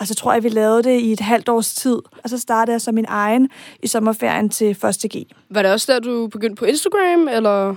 Og 0.00 0.06
så 0.06 0.14
tror 0.14 0.32
jeg, 0.32 0.42
vi 0.42 0.48
lavede 0.48 0.82
det 0.82 1.00
i 1.00 1.12
et 1.12 1.20
halvt 1.20 1.48
års 1.48 1.74
tid. 1.74 1.98
Og 2.24 2.30
så 2.30 2.38
startede 2.38 2.72
jeg 2.72 2.80
så 2.80 2.92
min 2.92 3.06
egen 3.08 3.48
i 3.82 3.86
sommerferien 3.86 4.48
til 4.48 4.70
1. 4.70 4.78
G. 5.16 5.26
Var 5.50 5.62
det 5.62 5.72
også 5.72 5.92
der, 5.92 6.00
du 6.00 6.26
begyndte 6.26 6.56
på 6.56 6.64
Instagram, 6.64 7.28
eller? 7.28 7.74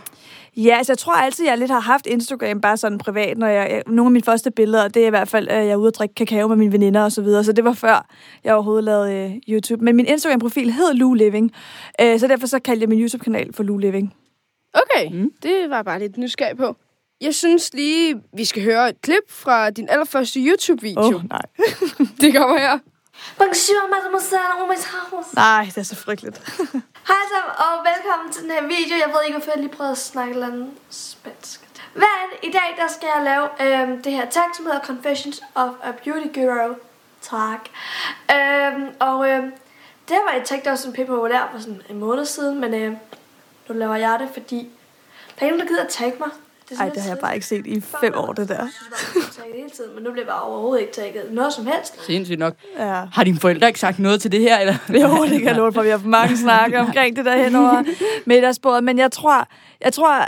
Ja, 0.58 0.76
altså 0.78 0.92
jeg 0.94 0.98
tror 0.98 1.14
altid, 1.14 1.46
jeg 1.46 1.58
lidt 1.58 1.72
har 1.72 1.80
haft 1.80 2.06
Instagram 2.08 2.62
bare 2.62 2.78
sådan 2.78 2.98
privat, 2.98 3.38
når 3.38 3.48
jeg, 3.48 3.72
jeg 3.72 3.84
nogle 3.88 4.06
af 4.08 4.12
mine 4.12 4.24
første 4.24 4.52
billeder, 4.52 4.88
det 4.88 5.04
er 5.04 5.08
i 5.08 5.10
hvert 5.10 5.28
fald, 5.30 5.48
at 5.48 5.58
jeg 5.66 5.72
er 5.72 5.76
ude 5.76 5.88
at 5.88 5.96
drikke 5.96 6.16
kakao 6.16 6.48
med 6.48 6.56
mine 6.56 6.72
veninder 6.72 7.04
og 7.04 7.12
så 7.12 7.22
videre, 7.22 7.44
så 7.44 7.52
det 7.52 7.64
var 7.64 7.74
før 7.74 8.06
jeg 8.44 8.54
overhovedet 8.54 8.84
lavede 8.84 9.14
øh, 9.14 9.32
YouTube. 9.50 9.84
Men 9.84 9.96
min 9.96 10.06
Instagram-profil 10.06 10.72
hed 10.72 10.94
Lou 10.94 11.14
Living, 11.14 11.52
øh, 12.02 12.20
så 12.20 12.28
derfor 12.28 12.48
så 12.48 12.60
kaldte 12.60 12.82
jeg 12.84 12.90
min 12.90 13.00
YouTube-kanal 13.02 13.54
for 13.54 13.64
Lou 13.64 13.78
Living. 13.78 14.14
Okay, 14.74 15.12
Mm. 15.12 15.32
det 15.44 15.70
var 15.70 15.84
bare 15.84 16.00
lidt 16.00 16.18
nysgerrig 16.18 16.58
på. 16.58 16.76
Jeg 17.22 17.36
synes 17.36 17.74
lige, 17.74 18.16
vi 18.34 18.46
skal 18.46 18.64
høre 18.64 18.90
et 18.90 19.02
klip 19.02 19.24
fra 19.30 19.70
din 19.70 19.90
allerførste 19.90 20.40
YouTube-video. 20.40 21.02
Åh, 21.02 21.16
Oh. 21.16 21.22
nej. 21.30 21.42
Det 22.22 22.36
kommer 22.36 22.58
her. 22.58 22.80
Bonjour, 23.38 23.90
mademoiselle 23.90 24.54
og 24.62 24.68
mes 24.70 24.86
house. 24.86 25.36
Nej, 25.36 25.64
det 25.66 25.78
er 25.78 25.84
så 25.84 25.96
frygteligt. 25.96 26.42
Hej 27.08 27.16
sammen, 27.34 27.56
og 27.58 27.86
velkommen 27.94 28.32
til 28.34 28.44
den 28.44 28.52
her 28.52 28.62
video. 28.62 28.98
Jeg 28.98 29.10
ved 29.14 29.22
ikke, 29.26 29.38
hvorfor 29.38 29.52
jeg 29.52 29.60
lige 29.60 29.76
prøvede 29.76 29.92
at 29.92 29.98
snakke 29.98 30.32
et 30.32 30.34
eller 30.36 30.48
andet 30.48 30.72
spansk. 30.90 31.62
Men? 31.94 32.04
I 32.44 32.52
dag 32.52 32.76
der 32.78 32.88
skal 32.88 33.10
jeg 33.16 33.24
lave 33.24 33.82
øhm, 33.82 34.04
det 34.04 34.12
her 34.12 34.30
tag, 34.30 34.44
som 34.56 34.66
hedder 34.66 34.80
Confessions 34.80 35.42
of 35.56 35.70
a 35.84 35.92
Beauty 35.92 36.40
Guru. 36.40 36.74
Tak. 37.22 37.60
Øhm, 38.36 38.88
og 39.00 39.30
øhm, 39.30 39.54
det 40.10 40.18
var 40.28 40.34
et 40.42 40.44
tag, 40.46 40.62
der 40.64 40.70
var 40.70 40.76
sådan 40.78 40.94
pænt 40.94 41.08
populær 41.08 41.50
for 41.52 41.60
sådan 41.60 41.82
en 41.90 42.00
måned 42.00 42.26
siden, 42.26 42.60
men 42.60 42.74
øhm, 42.74 42.98
nu 43.70 43.76
laver 43.76 43.96
jeg 43.96 44.20
det, 44.20 44.30
fordi 44.34 44.70
der 45.36 45.46
er 45.46 45.46
ingen, 45.46 45.60
der 45.60 45.68
gider 45.68 45.84
at 45.84 45.90
tagge 45.90 46.18
mig 46.20 46.30
sådan 46.76 46.88
Ej, 46.88 46.94
det 46.94 47.02
har 47.02 47.10
jeg 47.10 47.18
bare 47.18 47.34
ikke 47.36 47.46
set 47.46 47.68
i 47.68 47.82
fem 47.82 48.14
år, 48.16 48.34
det 48.34 48.50
der. 48.50 48.56
Jeg 48.56 48.70
synes 49.12 49.38
bare, 49.38 49.48
hele 49.56 49.70
tiden, 49.70 49.96
men 49.96 50.04
nu 50.04 50.12
bliver 50.12 50.26
jeg 50.26 50.32
bare 50.32 50.42
overhovedet 50.42 50.82
ikke 50.82 50.94
tagget 50.94 51.24
noget 51.32 51.54
som 51.54 51.66
helst. 51.66 52.06
Sindssygt 52.06 52.40
nok. 52.40 52.54
Ja. 52.80 53.04
Har 53.14 53.24
dine 53.24 53.40
forældre 53.40 53.68
ikke 53.68 53.80
sagt 53.80 54.00
noget 54.00 54.22
til 54.22 54.32
det 54.32 54.42
her? 54.42 54.58
Eller? 54.58 54.76
Jo, 54.90 55.24
det 55.24 55.40
kan 55.40 55.48
jeg 55.48 55.56
love 55.56 55.74
for. 55.74 55.82
Vi 55.82 55.90
har 55.90 56.02
mange 56.06 56.38
snakke 56.48 56.80
omkring 56.80 57.16
det 57.16 57.26
der 57.26 57.44
hen 57.44 57.56
over 57.56 57.84
middagsbordet. 58.26 58.84
Men 58.84 58.98
jeg 58.98 59.12
tror, 59.12 59.48
jeg 59.82 59.94
tror 59.94 60.26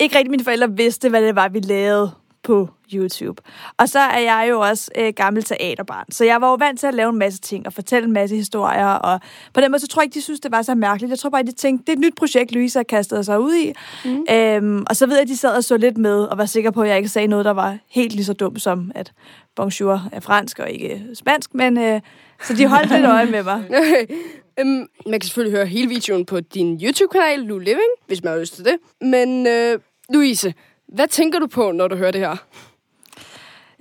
ikke 0.00 0.18
rigtig, 0.18 0.30
mine 0.30 0.44
forældre 0.44 0.76
vidste, 0.76 1.08
hvad 1.08 1.22
det 1.22 1.36
var, 1.36 1.48
vi 1.48 1.60
lavede 1.60 2.10
på 2.50 2.68
YouTube. 2.94 3.42
Og 3.78 3.88
så 3.88 3.98
er 3.98 4.18
jeg 4.18 4.46
jo 4.50 4.60
også 4.60 4.90
øh, 4.98 5.12
gammel 5.16 5.42
teaterbarn. 5.42 6.12
Så 6.12 6.24
jeg 6.24 6.40
var 6.40 6.50
jo 6.50 6.54
vant 6.54 6.80
til 6.80 6.86
at 6.86 6.94
lave 6.94 7.10
en 7.10 7.18
masse 7.18 7.40
ting 7.40 7.66
og 7.66 7.72
fortælle 7.72 8.06
en 8.06 8.12
masse 8.12 8.36
historier. 8.36 8.86
Og 8.86 9.20
på 9.54 9.60
den 9.60 9.70
måde, 9.70 9.80
så 9.80 9.88
tror 9.88 10.02
jeg 10.02 10.06
ikke, 10.06 10.14
de 10.14 10.22
synes, 10.22 10.40
det 10.40 10.52
var 10.52 10.62
så 10.62 10.74
mærkeligt. 10.74 11.10
Jeg 11.10 11.18
tror 11.18 11.30
bare, 11.30 11.42
de 11.42 11.52
tænkte, 11.52 11.84
det 11.86 11.92
er 11.92 11.96
et 11.96 12.00
nyt 12.00 12.14
projekt, 12.14 12.52
Louise 12.52 12.78
har 12.78 12.84
kastet 12.84 13.26
sig 13.26 13.40
ud 13.40 13.54
i. 13.54 13.72
Mm. 14.04 14.24
Øhm, 14.30 14.84
og 14.90 14.96
så 14.96 15.06
ved 15.06 15.14
jeg, 15.14 15.22
at 15.22 15.28
de 15.28 15.36
sad 15.36 15.56
og 15.56 15.64
så 15.64 15.76
lidt 15.76 15.98
med, 15.98 16.22
og 16.24 16.38
var 16.38 16.46
sikre 16.46 16.72
på, 16.72 16.82
at 16.82 16.88
jeg 16.88 16.96
ikke 16.96 17.08
sagde 17.08 17.28
noget, 17.28 17.44
der 17.44 17.50
var 17.50 17.78
helt 17.88 18.12
lige 18.12 18.24
så 18.24 18.32
dumt 18.32 18.62
som, 18.62 18.92
at 18.94 19.12
bonjour 19.56 20.08
er 20.12 20.20
fransk 20.20 20.58
og 20.58 20.70
ikke 20.70 21.06
spansk. 21.14 21.54
Men 21.54 21.78
øh, 21.78 22.00
så 22.42 22.54
de 22.54 22.66
holdt 22.66 22.90
lidt 22.92 23.04
øje 23.04 23.26
med 23.26 23.42
mig. 23.42 23.64
øhm, 24.60 24.86
man 25.06 25.20
kan 25.20 25.22
selvfølgelig 25.22 25.56
høre 25.58 25.66
hele 25.66 25.88
videoen 25.88 26.26
på 26.26 26.40
din 26.40 26.80
YouTube-kanal, 26.82 27.40
Lou 27.40 27.58
Living, 27.58 27.92
hvis 28.06 28.24
man 28.24 28.32
har 28.32 28.40
lyst 28.40 28.54
til 28.54 28.64
det. 28.64 28.76
Men 29.00 29.46
øh, 29.46 29.78
Louise, 30.08 30.54
hvad 30.94 31.08
tænker 31.08 31.38
du 31.38 31.46
på, 31.46 31.72
når 31.72 31.88
du 31.88 31.96
hører 31.96 32.10
det 32.10 32.20
her? 32.20 32.36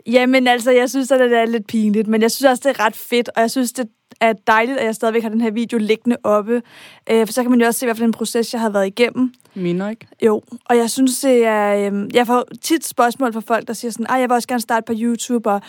Jamen 0.05 0.47
altså, 0.47 0.71
jeg 0.71 0.89
synes, 0.89 1.11
at 1.11 1.19
det 1.19 1.33
er 1.33 1.45
lidt 1.45 1.67
pinligt, 1.67 2.07
men 2.07 2.21
jeg 2.21 2.31
synes 2.31 2.51
også, 2.51 2.69
det 2.69 2.79
er 2.79 2.85
ret 2.85 2.95
fedt, 2.95 3.29
og 3.35 3.41
jeg 3.41 3.51
synes, 3.51 3.73
det 3.73 3.89
er 4.21 4.33
dejligt, 4.47 4.77
at 4.77 4.85
jeg 4.85 4.95
stadigvæk 4.95 5.23
har 5.23 5.29
den 5.29 5.41
her 5.41 5.51
video 5.51 5.77
liggende 5.77 6.17
oppe. 6.23 6.61
Øh, 7.11 7.25
for 7.25 7.33
så 7.33 7.41
kan 7.41 7.51
man 7.51 7.59
jo 7.59 7.65
også 7.65 7.79
se, 7.79 7.85
hvad 7.85 7.95
for 7.95 8.05
en 8.05 8.11
proces, 8.11 8.53
jeg 8.53 8.61
har 8.61 8.69
været 8.69 8.87
igennem. 8.87 9.33
Minder 9.53 9.89
ikke? 9.89 10.07
Jo, 10.25 10.41
og 10.65 10.77
jeg 10.77 10.89
synes, 10.89 11.19
det 11.19 11.45
er... 11.45 11.91
Øh, 11.91 12.15
jeg 12.15 12.27
får 12.27 12.43
tit 12.61 12.85
spørgsmål 12.85 13.33
fra 13.33 13.39
folk, 13.39 13.67
der 13.67 13.73
siger 13.73 13.91
sådan, 13.91 14.07
jeg 14.09 14.29
vil 14.29 14.31
også 14.31 14.47
gerne 14.47 14.61
starte 14.61 14.85
på 14.85 14.93
YouTube, 14.95 15.49
og 15.49 15.61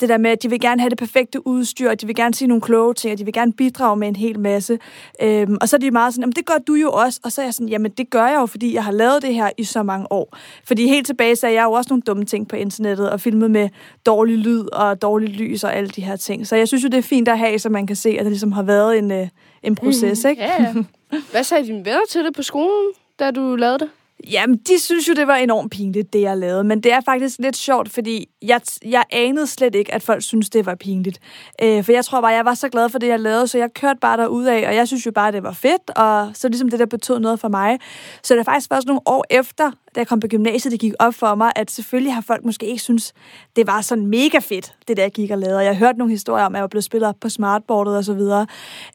det 0.00 0.08
der 0.08 0.18
med, 0.18 0.30
at 0.30 0.42
de 0.42 0.50
vil 0.50 0.60
gerne 0.60 0.80
have 0.80 0.90
det 0.90 0.98
perfekte 0.98 1.46
udstyr, 1.46 1.90
og 1.90 2.00
de 2.00 2.06
vil 2.06 2.16
gerne 2.16 2.34
sige 2.34 2.48
nogle 2.48 2.60
kloge 2.60 2.94
ting, 2.94 3.12
og 3.12 3.18
de 3.18 3.24
vil 3.24 3.34
gerne 3.34 3.52
bidrage 3.52 3.96
med 3.96 4.08
en 4.08 4.16
hel 4.16 4.40
masse. 4.40 4.78
Øh, 5.22 5.46
og 5.60 5.68
så 5.68 5.76
er 5.76 5.80
de 5.80 5.90
meget 5.90 6.14
sådan, 6.14 6.22
jamen 6.22 6.32
det 6.32 6.46
gør 6.46 6.58
du 6.66 6.74
jo 6.74 6.90
også. 6.90 7.20
Og 7.24 7.32
så 7.32 7.40
er 7.40 7.46
jeg 7.46 7.54
sådan, 7.54 7.68
jamen 7.68 7.90
det 7.90 8.10
gør 8.10 8.26
jeg 8.26 8.36
jo, 8.40 8.46
fordi 8.46 8.74
jeg 8.74 8.84
har 8.84 8.92
lavet 8.92 9.22
det 9.22 9.34
her 9.34 9.50
i 9.58 9.64
så 9.64 9.82
mange 9.82 10.12
år. 10.12 10.36
Fordi 10.64 10.88
helt 10.88 11.06
tilbage 11.06 11.46
er 11.46 11.48
jeg 11.48 11.64
jo 11.64 11.72
også 11.72 11.88
nogle 11.90 12.02
dumme 12.02 12.24
ting 12.24 12.48
på 12.48 12.56
internettet, 12.56 13.10
og 13.10 13.20
filmet 13.20 13.50
med 13.50 13.68
dårlig 14.06 14.38
lyd 14.38 14.64
og 14.72 15.02
dårlig 15.02 15.28
lys 15.28 15.64
og 15.64 15.76
alle 15.76 15.88
de 15.88 16.00
her 16.00 16.16
ting. 16.16 16.46
Så 16.46 16.56
jeg 16.56 16.68
synes 16.68 16.84
jo, 16.84 16.88
det 16.88 16.98
er 16.98 17.02
fint 17.02 17.28
at 17.28 17.38
have, 17.38 17.58
så 17.58 17.68
man 17.68 17.83
kan 17.86 17.96
se, 17.96 18.08
at 18.08 18.24
det 18.24 18.32
ligesom 18.32 18.52
har 18.52 18.62
været 18.62 18.98
en, 18.98 19.10
øh, 19.10 19.28
en 19.62 19.74
proces, 19.74 20.24
ikke? 20.24 20.42
Ja, 20.42 20.62
ja. 20.62 20.74
Hvad 21.32 21.44
sagde 21.44 21.66
dine 21.66 21.84
venner 21.84 22.06
til 22.10 22.24
det 22.24 22.34
på 22.34 22.42
skolen, 22.42 22.92
da 23.18 23.30
du 23.30 23.56
lavede 23.56 23.78
det? 23.78 23.88
Jamen, 24.30 24.56
de 24.56 24.78
synes 24.78 25.08
jo, 25.08 25.14
det 25.14 25.26
var 25.26 25.36
enormt 25.36 25.72
pinligt, 25.72 26.12
det 26.12 26.20
jeg 26.20 26.38
lavede. 26.38 26.64
Men 26.64 26.80
det 26.80 26.92
er 26.92 27.00
faktisk 27.00 27.38
lidt 27.38 27.56
sjovt, 27.56 27.92
fordi 27.92 28.28
jeg, 28.42 28.60
jeg 28.84 29.04
anede 29.10 29.46
slet 29.46 29.74
ikke, 29.74 29.94
at 29.94 30.02
folk 30.02 30.22
synes 30.22 30.50
det 30.50 30.66
var 30.66 30.74
pinligt. 30.74 31.20
Øh, 31.62 31.84
for 31.84 31.92
jeg 31.92 32.04
tror 32.04 32.20
bare, 32.20 32.32
jeg 32.32 32.44
var 32.44 32.54
så 32.54 32.68
glad 32.68 32.88
for 32.88 32.98
det, 32.98 33.08
jeg 33.08 33.20
lavede, 33.20 33.48
så 33.48 33.58
jeg 33.58 33.74
kørte 33.74 33.98
bare 34.00 34.20
af, 34.20 34.68
og 34.68 34.74
jeg 34.74 34.88
synes 34.88 35.06
jo 35.06 35.10
bare, 35.12 35.32
det 35.32 35.42
var 35.42 35.52
fedt, 35.52 35.90
og 35.96 36.30
så 36.34 36.48
ligesom 36.48 36.68
det, 36.68 36.78
der 36.78 36.86
betød 36.86 37.18
noget 37.18 37.40
for 37.40 37.48
mig. 37.48 37.78
Så 38.22 38.34
det 38.34 38.40
er 38.40 38.44
faktisk 38.44 38.68
først 38.68 38.86
nogle 38.86 39.00
år 39.06 39.24
efter, 39.30 39.70
da 39.94 40.00
jeg 40.00 40.06
kom 40.06 40.20
på 40.20 40.26
gymnasiet, 40.26 40.72
det 40.72 40.80
gik 40.80 40.92
op 40.98 41.14
for 41.14 41.34
mig, 41.34 41.52
at 41.56 41.70
selvfølgelig 41.70 42.14
har 42.14 42.20
folk 42.20 42.44
måske 42.44 42.66
ikke 42.66 42.82
synes, 42.82 43.12
det 43.56 43.66
var 43.66 43.80
sådan 43.80 44.06
mega 44.06 44.38
fedt, 44.38 44.74
det 44.88 44.96
der 44.96 45.02
jeg 45.02 45.12
gik 45.12 45.30
og 45.30 45.38
lavede. 45.38 45.56
Og 45.56 45.64
jeg 45.64 45.70
har 45.76 45.86
hørt 45.86 45.96
nogle 45.96 46.10
historier 46.10 46.44
om, 46.44 46.54
at 46.54 46.56
jeg 46.56 46.62
var 46.62 46.68
blevet 46.68 46.84
spillet 46.84 47.08
op 47.08 47.14
på 47.20 47.28
smartboardet 47.28 47.96
og 47.96 48.04
så 48.04 48.14
videre. 48.14 48.46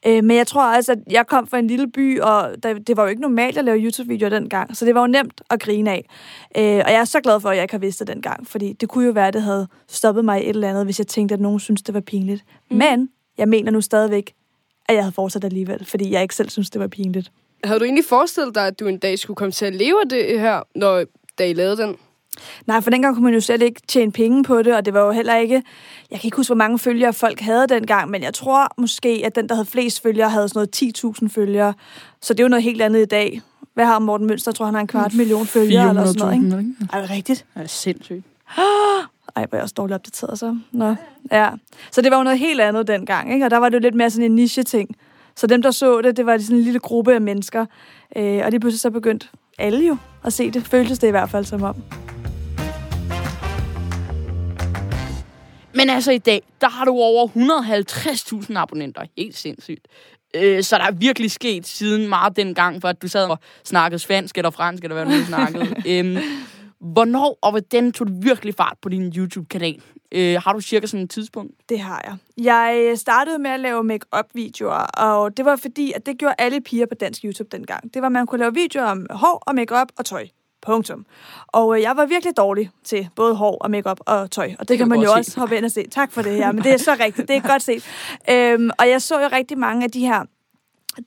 Øh, 0.05 0.23
men 0.23 0.37
jeg 0.37 0.47
tror 0.47 0.61
altså, 0.61 0.91
at 0.91 0.97
jeg 1.11 1.27
kom 1.27 1.47
fra 1.47 1.59
en 1.59 1.67
lille 1.67 1.87
by, 1.87 2.19
og 2.19 2.49
det 2.63 2.97
var 2.97 3.03
jo 3.03 3.09
ikke 3.09 3.21
normalt 3.21 3.57
at 3.57 3.65
lave 3.65 3.77
YouTube-videoer 3.77 4.29
dengang, 4.29 4.77
så 4.77 4.85
det 4.85 4.95
var 4.95 5.01
jo 5.01 5.07
nemt 5.23 5.41
at 5.49 5.59
grine 5.59 5.91
af. 5.91 6.05
Øh, 6.57 6.81
og 6.85 6.91
jeg 6.91 6.99
er 6.99 7.05
så 7.05 7.21
glad 7.21 7.39
for, 7.39 7.49
at 7.49 7.55
jeg 7.55 7.63
ikke 7.63 7.73
har 7.73 7.79
vidst 7.79 7.99
det 7.99 8.07
dengang, 8.07 8.47
fordi 8.47 8.73
det 8.73 8.89
kunne 8.89 9.05
jo 9.05 9.11
være, 9.11 9.27
at 9.27 9.33
det 9.33 9.41
havde 9.41 9.67
stoppet 9.87 10.25
mig 10.25 10.41
i 10.41 10.43
et 10.43 10.49
eller 10.49 10.69
andet, 10.69 10.85
hvis 10.85 10.99
jeg 10.99 11.07
tænkte, 11.07 11.33
at 11.33 11.41
nogen 11.41 11.59
synes 11.59 11.81
det 11.81 11.93
var 11.93 11.99
pinligt. 11.99 12.43
Mm. 12.71 12.77
Men 12.77 13.09
jeg 13.37 13.47
mener 13.47 13.71
nu 13.71 13.81
stadigvæk, 13.81 14.33
at 14.89 14.95
jeg 14.95 15.03
havde 15.03 15.13
fortsat 15.13 15.43
alligevel, 15.43 15.85
fordi 15.85 16.11
jeg 16.11 16.21
ikke 16.21 16.35
selv 16.35 16.49
synes, 16.49 16.69
det 16.69 16.81
var 16.81 16.87
pinligt. 16.87 17.31
Havde 17.63 17.79
du 17.79 17.85
egentlig 17.85 18.05
forestillet 18.05 18.55
dig, 18.55 18.67
at 18.67 18.79
du 18.79 18.87
en 18.87 18.97
dag 18.97 19.19
skulle 19.19 19.35
komme 19.35 19.51
til 19.51 19.65
at 19.65 19.75
leve 19.75 20.01
af 20.01 20.09
det 20.09 20.39
her, 20.39 20.61
når 20.75 21.03
da 21.39 21.49
I 21.49 21.53
lavede 21.53 21.77
den? 21.77 21.95
Nej, 22.67 22.81
for 22.81 22.89
dengang 22.89 23.15
kunne 23.15 23.23
man 23.23 23.33
jo 23.33 23.39
slet 23.39 23.61
ikke 23.61 23.81
tjene 23.87 24.11
penge 24.11 24.43
på 24.43 24.61
det, 24.61 24.75
og 24.75 24.85
det 24.85 24.93
var 24.93 25.05
jo 25.05 25.11
heller 25.11 25.35
ikke... 25.35 25.63
Jeg 26.11 26.19
kan 26.19 26.27
ikke 26.27 26.37
huske, 26.37 26.49
hvor 26.49 26.55
mange 26.55 26.79
følgere 26.79 27.13
folk 27.13 27.39
havde 27.39 27.67
dengang, 27.67 28.09
men 28.09 28.23
jeg 28.23 28.33
tror 28.33 28.67
måske, 28.77 29.21
at 29.25 29.35
den, 29.35 29.49
der 29.49 29.55
havde 29.55 29.65
flest 29.65 30.01
følgere, 30.01 30.29
havde 30.29 30.49
sådan 30.49 30.67
noget 30.81 31.21
10.000 31.21 31.29
følgere. 31.29 31.73
Så 32.21 32.33
det 32.33 32.39
er 32.39 32.43
jo 32.43 32.49
noget 32.49 32.63
helt 32.63 32.81
andet 32.81 33.01
i 33.01 33.05
dag. 33.05 33.41
Hvad 33.79 33.87
har 33.87 33.99
Morten 33.99 34.27
Mønster? 34.27 34.51
Jeg 34.51 34.55
tror, 34.55 34.65
han 34.65 34.73
har 34.73 34.81
en 34.81 34.87
kvart 34.87 35.13
million 35.13 35.45
følgere 35.45 35.89
eller 35.89 36.05
sådan 36.05 36.41
noget, 36.41 36.63
ikke? 36.63 36.75
Er 36.93 37.01
det 37.01 37.09
rigtigt? 37.09 37.45
Er 37.55 37.61
det 37.61 37.69
sindssygt? 37.69 38.25
Ej, 38.57 38.65
hvor 39.35 39.41
er 39.41 39.47
jeg 39.53 39.61
også 39.61 39.73
dårligt 39.77 39.95
opdateret 39.95 40.39
så. 40.39 40.57
Nå, 40.71 40.95
ja. 41.31 41.49
Så 41.91 42.01
det 42.01 42.11
var 42.11 42.17
jo 42.17 42.23
noget 42.23 42.39
helt 42.39 42.61
andet 42.61 42.87
dengang, 42.87 43.33
ikke? 43.33 43.45
Og 43.45 43.51
der 43.51 43.57
var 43.57 43.69
det 43.69 43.73
jo 43.75 43.79
lidt 43.79 43.95
mere 43.95 44.09
sådan 44.09 44.25
en 44.25 44.35
niche-ting. 44.35 44.95
Så 45.35 45.47
dem, 45.47 45.61
der 45.61 45.71
så 45.71 46.01
det, 46.01 46.17
det 46.17 46.25
var 46.25 46.37
sådan 46.37 46.57
en 46.57 46.63
lille 46.63 46.79
gruppe 46.79 47.13
af 47.13 47.21
mennesker. 47.21 47.65
Øh, 48.15 48.41
og 48.45 48.51
det 48.51 48.61
pludselig 48.61 48.79
så 48.79 48.89
begyndte 48.89 49.27
alle 49.57 49.87
jo 49.87 49.97
at 50.23 50.33
se 50.33 50.51
det. 50.51 50.63
Føltes 50.67 50.99
det 50.99 51.07
i 51.07 51.11
hvert 51.11 51.29
fald 51.29 51.45
som 51.45 51.63
om. 51.63 51.75
Men 55.73 55.89
altså 55.89 56.11
i 56.11 56.17
dag, 56.17 56.41
der 56.61 56.69
har 56.69 56.85
du 56.85 56.91
over 56.91 57.27
150.000 57.27 58.57
abonnenter. 58.57 59.01
Helt 59.17 59.37
sindssygt. 59.37 59.87
Øh, 60.35 60.63
så 60.63 60.77
der 60.77 60.83
er 60.83 60.91
virkelig 60.91 61.31
sket 61.31 61.67
siden 61.67 62.09
meget 62.09 62.35
dengang, 62.35 62.81
for 62.81 62.87
at 62.87 63.01
du 63.01 63.07
sad 63.07 63.29
og 63.29 63.39
snakkede 63.63 63.99
spansk 63.99 64.37
eller 64.37 64.49
fransk, 64.49 64.83
eller 64.83 64.95
hvad 64.95 65.05
du 65.05 65.11
nu 65.19 65.25
snakkede. 65.25 65.75
øhm, 65.91 66.17
hvornår 66.79 67.39
og 67.41 67.51
hvordan 67.51 67.91
tog 67.91 68.07
du 68.07 68.13
virkelig 68.21 68.55
fart 68.55 68.77
på 68.81 68.89
din 68.89 69.13
YouTube-kanal? 69.17 69.81
Øh, 70.11 70.41
har 70.43 70.53
du 70.53 70.61
cirka 70.61 70.87
sådan 70.87 71.03
et 71.03 71.09
tidspunkt? 71.09 71.69
Det 71.69 71.79
har 71.79 72.01
jeg. 72.05 72.45
Jeg 72.45 72.93
startede 72.95 73.39
med 73.39 73.51
at 73.51 73.59
lave 73.59 73.83
make-up-videoer, 73.83 74.85
og 74.97 75.37
det 75.37 75.45
var 75.45 75.55
fordi, 75.55 75.91
at 75.95 76.05
det 76.05 76.17
gjorde 76.17 76.35
alle 76.37 76.61
piger 76.61 76.85
på 76.85 76.95
dansk 76.95 77.23
YouTube 77.25 77.49
dengang. 77.51 77.93
Det 77.93 78.01
var, 78.01 78.05
at 78.05 78.11
man 78.11 78.25
kunne 78.25 78.39
lave 78.39 78.53
videoer 78.53 78.85
om 78.85 79.07
hår 79.09 79.43
og 79.47 79.55
make-up 79.55 79.87
og 79.97 80.05
tøj. 80.05 80.27
Punktum. 80.61 81.05
Og 81.47 81.75
øh, 81.75 81.81
jeg 81.81 81.97
var 81.97 82.05
virkelig 82.05 82.37
dårlig 82.37 82.69
til 82.83 83.09
både 83.15 83.35
hår 83.35 83.57
og 83.57 83.71
makeup 83.71 83.99
og 84.05 84.31
tøj. 84.31 84.51
Og 84.59 84.59
det, 84.59 84.69
det 84.69 84.77
kan, 84.77 84.89
kan 84.89 84.89
man 84.89 84.99
jo 84.99 85.07
se. 85.07 85.13
også 85.13 85.39
hoppe 85.39 85.57
ind 85.57 85.65
og 85.65 85.71
se. 85.71 85.87
Tak 85.91 86.11
for 86.11 86.21
det 86.21 86.31
her, 86.31 86.51
men 86.51 86.63
det 86.63 86.73
er 86.73 86.77
så 86.77 86.97
rigtigt. 86.99 87.27
Det 87.27 87.35
er 87.35 87.41
godt 87.41 87.63
set. 87.63 87.83
Øhm, 88.31 88.69
og 88.79 88.89
jeg 88.89 89.01
så 89.01 89.21
jo 89.21 89.29
rigtig 89.31 89.57
mange 89.57 89.83
af 89.83 89.91
de 89.91 89.99
her 89.99 90.25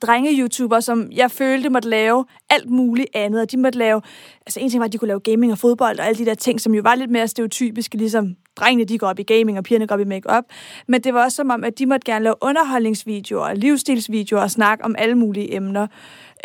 drenge-YouTuber, 0.04 0.80
som 0.80 1.08
jeg 1.12 1.30
følte 1.30 1.70
måtte 1.70 1.88
lave 1.88 2.24
alt 2.50 2.70
muligt 2.70 3.08
andet. 3.14 3.40
Og 3.40 3.50
de 3.50 3.56
måtte 3.56 3.78
lave... 3.78 4.02
Altså 4.46 4.60
en 4.60 4.70
ting 4.70 4.80
var, 4.80 4.86
at 4.86 4.92
de 4.92 4.98
kunne 4.98 5.08
lave 5.08 5.20
gaming 5.20 5.52
og 5.52 5.58
fodbold 5.58 5.98
og 5.98 6.06
alle 6.06 6.18
de 6.18 6.24
der 6.24 6.34
ting, 6.34 6.60
som 6.60 6.74
jo 6.74 6.82
var 6.84 6.94
lidt 6.94 7.10
mere 7.10 7.28
stereotypiske, 7.28 7.96
ligesom 7.96 8.36
drengene 8.56 8.84
de 8.84 8.98
går 8.98 9.06
op 9.06 9.18
i 9.18 9.22
gaming, 9.22 9.58
og 9.58 9.64
pigerne 9.64 9.86
går 9.86 9.94
op 9.94 10.00
i 10.00 10.04
makeup. 10.04 10.44
Men 10.88 11.00
det 11.00 11.14
var 11.14 11.24
også 11.24 11.36
som 11.36 11.50
om, 11.50 11.64
at 11.64 11.78
de 11.78 11.86
måtte 11.86 12.12
gerne 12.12 12.22
lave 12.22 12.34
underholdningsvideoer, 12.40 13.54
livsstilsvideoer 13.54 14.42
og 14.42 14.50
snakke 14.50 14.84
om 14.84 14.94
alle 14.98 15.14
mulige 15.14 15.54
emner. 15.54 15.86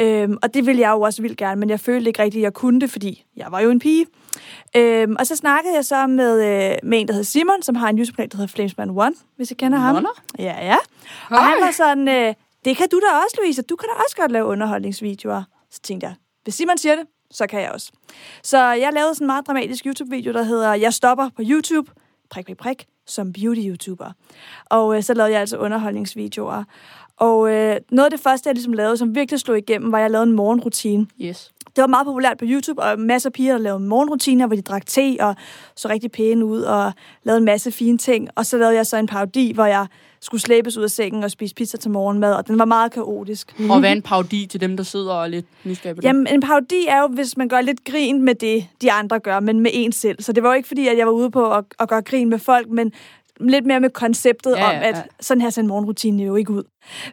Øhm, 0.01 0.37
og 0.43 0.53
det 0.53 0.65
ville 0.65 0.81
jeg 0.81 0.91
jo 0.91 1.01
også 1.01 1.21
vildt 1.21 1.37
gerne, 1.37 1.59
men 1.59 1.69
jeg 1.69 1.79
følte 1.79 2.07
ikke 2.07 2.23
rigtigt, 2.23 2.41
at 2.41 2.43
jeg 2.43 2.53
kunne 2.53 2.81
det, 2.81 2.91
fordi 2.91 3.25
jeg 3.35 3.51
var 3.51 3.59
jo 3.59 3.69
en 3.69 3.79
pige. 3.79 4.05
Øhm, 4.75 5.15
og 5.19 5.27
så 5.27 5.35
snakkede 5.35 5.75
jeg 5.75 5.85
så 5.85 6.07
med, 6.07 6.33
øh, 6.33 6.77
med 6.83 6.99
en, 7.01 7.07
der 7.07 7.13
hedder 7.13 7.25
Simon, 7.25 7.61
som 7.61 7.75
har 7.75 7.89
en 7.89 7.99
YouTube-kanal, 7.99 8.31
der 8.31 8.37
hedder 8.37 8.53
Flamesman 8.53 8.89
One, 8.89 9.15
hvis 9.35 9.51
I 9.51 9.53
kender 9.53 9.77
ham. 9.77 9.95
Nonna? 9.95 10.09
Ja, 10.39 10.65
ja. 10.65 10.77
Og 11.29 11.37
han 11.37 11.57
var 11.61 11.71
sådan, 11.71 12.07
øh, 12.07 12.33
det 12.65 12.77
kan 12.77 12.87
du 12.91 12.99
da 12.99 13.17
også, 13.23 13.37
Louise. 13.41 13.61
Du 13.61 13.75
kan 13.75 13.89
da 13.89 13.93
også 14.03 14.15
godt 14.15 14.31
lave 14.31 14.45
underholdningsvideoer. 14.45 15.43
Så 15.71 15.79
tænkte 15.81 16.07
jeg, 16.07 16.15
hvis 16.43 16.55
Simon 16.55 16.77
siger 16.77 16.95
det, 16.95 17.05
så 17.31 17.47
kan 17.47 17.61
jeg 17.61 17.71
også. 17.71 17.91
Så 18.43 18.57
jeg 18.57 18.93
lavede 18.93 19.15
sådan 19.15 19.25
en 19.25 19.27
meget 19.27 19.47
dramatisk 19.47 19.85
YouTube-video, 19.85 20.33
der 20.33 20.43
hedder 20.43 20.73
Jeg 20.73 20.93
stopper 20.93 21.29
på 21.35 21.41
YouTube, 21.45 21.91
prik, 22.29 22.45
prik, 22.45 22.57
prik, 22.57 22.85
som 23.05 23.33
beauty-YouTuber. 23.37 24.11
Og 24.65 24.97
øh, 24.97 25.03
så 25.03 25.13
lavede 25.13 25.31
jeg 25.31 25.41
altså 25.41 25.57
underholdningsvideoer. 25.57 26.63
Og 27.17 27.53
øh, 27.53 27.75
noget 27.91 28.05
af 28.05 28.11
det 28.11 28.19
første, 28.19 28.47
jeg 28.47 28.55
ligesom 28.55 28.73
lavede, 28.73 28.97
som 28.97 29.15
virkelig 29.15 29.39
slog 29.39 29.57
igennem, 29.57 29.91
var, 29.91 29.97
at 29.97 30.01
jeg 30.01 30.11
lavede 30.11 30.29
en 30.29 30.35
morgenrutine. 30.35 31.07
Yes. 31.21 31.51
Det 31.75 31.81
var 31.81 31.87
meget 31.87 32.05
populært 32.05 32.37
på 32.37 32.45
YouTube, 32.47 32.81
og 32.81 32.99
masser 32.99 33.29
af 33.29 33.33
piger, 33.33 33.53
der 33.53 33.59
lavede 33.59 33.79
morgenrutiner, 33.79 34.47
hvor 34.47 34.55
de 34.55 34.61
drak 34.61 34.85
te 34.85 35.17
og 35.19 35.35
så 35.75 35.89
rigtig 35.89 36.11
pæne 36.11 36.45
ud 36.45 36.61
og 36.61 36.91
lavede 37.23 37.37
en 37.37 37.45
masse 37.45 37.71
fine 37.71 37.97
ting. 37.97 38.29
Og 38.35 38.45
så 38.45 38.57
lavede 38.57 38.75
jeg 38.75 38.85
så 38.85 38.97
en 38.97 39.07
parodi, 39.07 39.51
hvor 39.51 39.65
jeg 39.65 39.87
skulle 40.19 40.41
slæbes 40.41 40.77
ud 40.77 40.83
af 40.83 40.91
sengen 40.91 41.23
og 41.23 41.31
spise 41.31 41.55
pizza 41.55 41.77
til 41.77 41.91
morgenmad, 41.91 42.33
og 42.33 42.47
den 42.47 42.59
var 42.59 42.65
meget 42.65 42.91
kaotisk. 42.91 43.59
Og 43.69 43.79
hvad 43.79 43.89
er 43.89 43.93
en 43.93 44.01
parodi 44.01 44.45
til 44.45 44.61
dem, 44.61 44.77
der 44.77 44.83
sidder 44.83 45.13
og 45.13 45.23
er 45.23 45.27
lidt 45.27 45.45
nysgerrige 45.63 45.95
på 45.95 46.01
det? 46.01 46.07
Jamen, 46.07 46.27
en 46.27 46.41
parodi 46.41 46.85
er 46.87 47.01
jo, 47.01 47.07
hvis 47.07 47.37
man 47.37 47.49
gør 47.49 47.61
lidt 47.61 47.83
grin 47.83 48.21
med 48.21 48.35
det, 48.35 48.67
de 48.81 48.91
andre 48.91 49.19
gør, 49.19 49.39
men 49.39 49.59
med 49.59 49.71
en 49.73 49.91
selv. 49.91 50.21
Så 50.21 50.31
det 50.31 50.43
var 50.43 50.49
jo 50.49 50.55
ikke 50.55 50.67
fordi, 50.67 50.87
at 50.87 50.97
jeg 50.97 51.05
var 51.05 51.13
ude 51.13 51.31
på 51.31 51.53
at, 51.53 51.65
at 51.79 51.89
gøre 51.89 52.01
grin 52.01 52.29
med 52.29 52.39
folk, 52.39 52.69
men 52.69 52.91
lidt 53.39 53.65
mere 53.65 53.79
med 53.79 53.89
konceptet 53.89 54.51
ja, 54.51 54.57
ja, 54.57 54.69
ja. 54.69 54.77
om, 54.77 54.83
at 54.83 55.07
sådan 55.19 55.41
her 55.41 55.49
ser 55.49 55.61
en 55.61 55.67
morgenrutine 55.67 56.23
jo 56.23 56.35
ikke 56.35 56.51
ud. 56.51 56.63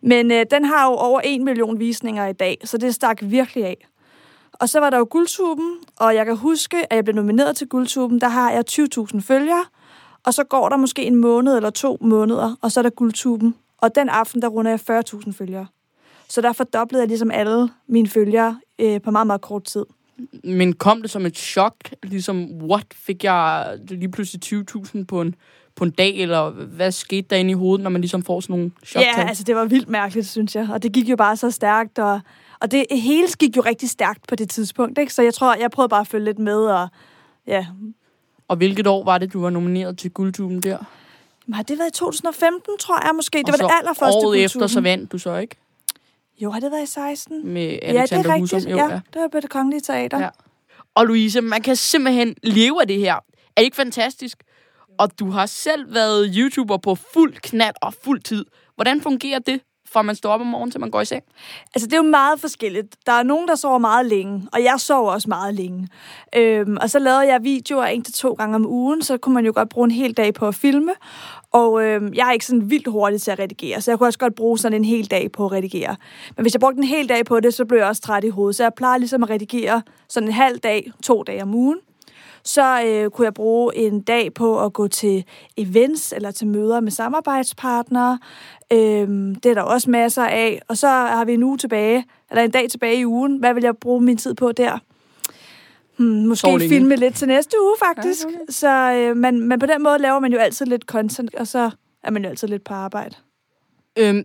Men 0.02 0.30
øh, 0.30 0.46
den 0.50 0.64
har 0.64 0.90
jo 0.90 0.96
over 0.96 1.20
en 1.20 1.44
million 1.44 1.78
visninger 1.78 2.26
i 2.26 2.32
dag, 2.32 2.58
så 2.64 2.78
det 2.78 2.94
stak 2.94 3.18
virkelig 3.22 3.64
af. 3.64 3.86
Og 4.52 4.68
så 4.68 4.80
var 4.80 4.90
der 4.90 4.98
jo 4.98 5.06
guldtuben, 5.10 5.78
og 5.96 6.14
jeg 6.14 6.26
kan 6.26 6.36
huske, 6.36 6.92
at 6.92 6.96
jeg 6.96 7.04
blev 7.04 7.14
nomineret 7.14 7.56
til 7.56 7.68
guldtuben. 7.68 8.20
Der 8.20 8.28
har 8.28 8.50
jeg 8.50 8.64
20.000 8.70 9.20
følgere, 9.20 9.64
og 10.24 10.34
så 10.34 10.44
går 10.44 10.68
der 10.68 10.76
måske 10.76 11.04
en 11.04 11.16
måned 11.16 11.56
eller 11.56 11.70
to 11.70 11.98
måneder, 12.00 12.56
og 12.62 12.72
så 12.72 12.80
er 12.80 12.82
der 12.82 12.90
guldtuben. 12.90 13.54
Og 13.78 13.94
den 13.94 14.08
aften, 14.08 14.42
der 14.42 14.48
runder 14.48 14.70
jeg 14.70 15.02
40.000 15.04 15.32
følgere. 15.32 15.66
Så 16.28 16.40
der 16.40 16.52
fordoblede 16.52 17.02
jeg 17.02 17.08
ligesom 17.08 17.30
alle 17.30 17.68
mine 17.86 18.08
følgere 18.08 18.60
øh, 18.78 19.00
på 19.00 19.10
meget, 19.10 19.26
meget 19.26 19.40
kort 19.40 19.64
tid. 19.64 19.84
Men 20.44 20.72
kom 20.72 21.02
det 21.02 21.10
som 21.10 21.26
et 21.26 21.36
chok? 21.36 21.74
Ligesom, 22.02 22.48
what? 22.62 22.86
Fik 22.94 23.24
jeg 23.24 23.78
lige 23.88 24.10
pludselig 24.10 24.64
20.000 24.76 25.04
på 25.04 25.20
en, 25.20 25.34
på 25.76 25.84
en 25.84 25.90
dag, 25.90 26.16
eller 26.16 26.50
hvad 26.50 26.92
skete 26.92 27.26
der 27.30 27.36
inde 27.36 27.50
i 27.50 27.54
hovedet, 27.54 27.82
når 27.82 27.90
man 27.90 28.00
ligesom 28.00 28.22
får 28.22 28.40
sådan 28.40 28.52
nogle 28.56 28.70
chok 28.86 29.02
Ja, 29.02 29.28
altså 29.28 29.44
det 29.44 29.56
var 29.56 29.64
vildt 29.64 29.88
mærkeligt, 29.88 30.26
synes 30.26 30.56
jeg. 30.56 30.68
Og 30.72 30.82
det 30.82 30.92
gik 30.92 31.08
jo 31.08 31.16
bare 31.16 31.36
så 31.36 31.50
stærkt, 31.50 31.98
og, 31.98 32.20
og 32.60 32.70
det 32.70 32.86
hele 32.90 33.28
gik 33.38 33.56
jo 33.56 33.62
rigtig 33.62 33.90
stærkt 33.90 34.26
på 34.28 34.34
det 34.34 34.50
tidspunkt, 34.50 34.98
ikke? 34.98 35.14
Så 35.14 35.22
jeg 35.22 35.34
tror, 35.34 35.54
jeg 35.54 35.70
prøvede 35.70 35.88
bare 35.88 36.00
at 36.00 36.06
følge 36.06 36.24
lidt 36.24 36.38
med, 36.38 36.56
og 36.66 36.88
ja. 37.46 37.66
Og 38.48 38.56
hvilket 38.56 38.86
år 38.86 39.04
var 39.04 39.18
det, 39.18 39.32
du 39.32 39.40
var 39.40 39.50
nomineret 39.50 39.98
til 39.98 40.10
Guldtuben 40.10 40.62
der? 40.62 40.78
Har 41.52 41.62
det 41.62 41.78
været 41.78 41.88
i 41.88 41.92
2015, 41.92 42.78
tror 42.80 43.06
jeg 43.06 43.14
måske? 43.14 43.38
Det 43.38 43.48
og 43.48 43.52
var 43.60 43.68
det 43.68 43.74
allerførste 43.80 44.26
året 44.26 44.44
efter, 44.44 44.66
så 44.66 44.80
vandt 44.80 45.12
du 45.12 45.18
så, 45.18 45.36
ikke? 45.36 45.56
Jo, 46.40 46.50
har 46.50 46.60
det 46.60 46.70
været 46.70 46.82
i 46.82 46.86
16? 46.86 47.48
Med 47.48 47.78
Alexander 47.82 48.00
ja, 48.00 48.02
det 48.02 48.12
er 48.12 48.38
Husum. 48.40 48.56
rigtigt. 48.56 48.70
Jo, 48.72 48.76
ja, 48.76 49.00
det 49.14 49.22
var 49.22 49.28
på 49.28 49.40
det 49.40 49.50
kongelige 49.50 49.80
teater. 49.80 50.20
Ja. 50.20 50.28
Og 50.94 51.06
Louise, 51.06 51.40
man 51.40 51.62
kan 51.62 51.76
simpelthen 51.76 52.34
leve 52.42 52.80
af 52.80 52.86
det 52.86 52.98
her. 52.98 53.14
Er 53.14 53.20
det 53.56 53.62
ikke 53.62 53.76
fantastisk? 53.76 54.42
Og 54.98 55.18
du 55.18 55.30
har 55.30 55.46
selv 55.46 55.94
været 55.94 56.34
YouTuber 56.36 56.76
på 56.76 56.94
fuld 56.94 57.34
knald 57.34 57.74
og 57.82 57.94
fuld 58.04 58.20
tid. 58.20 58.44
Hvordan 58.74 59.00
fungerer 59.00 59.38
det, 59.38 59.60
fra 59.88 60.02
man 60.02 60.14
står 60.14 60.30
op 60.30 60.40
om 60.40 60.46
morgenen, 60.46 60.70
til 60.70 60.80
man 60.80 60.90
går 60.90 61.00
i 61.00 61.04
seng? 61.04 61.22
Altså, 61.74 61.86
det 61.86 61.92
er 61.92 61.96
jo 61.96 62.10
meget 62.10 62.40
forskelligt. 62.40 62.96
Der 63.06 63.12
er 63.12 63.22
nogen, 63.22 63.48
der 63.48 63.54
sover 63.54 63.78
meget 63.78 64.06
længe, 64.06 64.48
og 64.52 64.62
jeg 64.62 64.74
sover 64.78 65.10
også 65.10 65.28
meget 65.28 65.54
længe. 65.54 65.88
Øhm, 66.36 66.76
og 66.80 66.90
så 66.90 66.98
lavede 66.98 67.26
jeg 67.32 67.44
videoer 67.44 67.84
en 67.84 68.02
til 68.02 68.14
to 68.14 68.32
gange 68.32 68.54
om 68.54 68.66
ugen, 68.66 69.02
så 69.02 69.16
kunne 69.16 69.34
man 69.34 69.46
jo 69.46 69.52
godt 69.54 69.68
bruge 69.68 69.84
en 69.84 69.90
hel 69.90 70.12
dag 70.12 70.34
på 70.34 70.48
at 70.48 70.54
filme. 70.54 70.92
Og 71.52 71.84
øhm, 71.84 72.14
jeg 72.14 72.28
er 72.28 72.32
ikke 72.32 72.46
sådan 72.46 72.70
vildt 72.70 72.88
hurtig 72.88 73.22
til 73.22 73.30
at 73.30 73.38
redigere, 73.38 73.80
så 73.80 73.90
jeg 73.90 73.98
kunne 73.98 74.08
også 74.08 74.18
godt 74.18 74.34
bruge 74.34 74.58
sådan 74.58 74.78
en 74.78 74.84
hel 74.84 75.10
dag 75.10 75.32
på 75.32 75.44
at 75.44 75.52
redigere. 75.52 75.96
Men 76.36 76.44
hvis 76.44 76.54
jeg 76.54 76.60
brugte 76.60 76.78
en 76.78 76.84
hel 76.84 77.08
dag 77.08 77.24
på 77.24 77.40
det, 77.40 77.54
så 77.54 77.64
blev 77.64 77.78
jeg 77.78 77.88
også 77.88 78.02
træt 78.02 78.24
i 78.24 78.28
hovedet. 78.28 78.56
Så 78.56 78.62
jeg 78.62 78.74
plejer 78.74 78.98
ligesom 78.98 79.22
at 79.22 79.30
redigere 79.30 79.82
sådan 80.08 80.28
en 80.28 80.34
halv 80.34 80.58
dag, 80.58 80.92
to 81.02 81.22
dage 81.22 81.42
om 81.42 81.54
ugen 81.54 81.78
så 82.44 82.82
øh, 82.86 83.10
kunne 83.10 83.24
jeg 83.24 83.34
bruge 83.34 83.76
en 83.76 84.00
dag 84.00 84.34
på 84.34 84.64
at 84.64 84.72
gå 84.72 84.88
til 84.88 85.24
events 85.56 86.12
eller 86.12 86.30
til 86.30 86.46
møder 86.46 86.80
med 86.80 86.90
samarbejdspartnere. 86.90 88.18
Øhm, 88.72 89.34
det 89.34 89.50
er 89.50 89.54
der 89.54 89.62
også 89.62 89.90
masser 89.90 90.24
af. 90.24 90.62
Og 90.68 90.76
så 90.76 90.88
har 90.88 91.24
vi 91.24 91.34
en 91.34 91.42
uge 91.42 91.58
tilbage, 91.58 92.04
eller 92.30 92.42
en 92.42 92.50
dag 92.50 92.70
tilbage 92.70 93.00
i 93.00 93.06
ugen. 93.06 93.36
Hvad 93.36 93.54
vil 93.54 93.62
jeg 93.62 93.76
bruge 93.76 94.00
min 94.00 94.16
tid 94.16 94.34
på 94.34 94.52
der? 94.52 94.78
Hmm, 95.96 96.26
måske 96.26 96.40
Sorling. 96.40 96.68
filme 96.68 96.96
lidt 96.96 97.14
til 97.14 97.28
næste 97.28 97.56
uge, 97.62 97.74
faktisk. 97.86 98.24
Ja, 98.24 98.28
okay. 98.28 98.38
Så, 98.48 98.92
øh, 98.92 99.16
men, 99.16 99.48
men 99.48 99.58
på 99.58 99.66
den 99.66 99.82
måde 99.82 99.98
laver 99.98 100.20
man 100.20 100.32
jo 100.32 100.38
altid 100.38 100.66
lidt 100.66 100.82
content, 100.82 101.34
og 101.34 101.46
så 101.46 101.70
er 102.02 102.10
man 102.10 102.22
jo 102.24 102.28
altid 102.28 102.48
lidt 102.48 102.64
på 102.64 102.74
arbejde. 102.74 103.14
Øhm, 103.98 104.24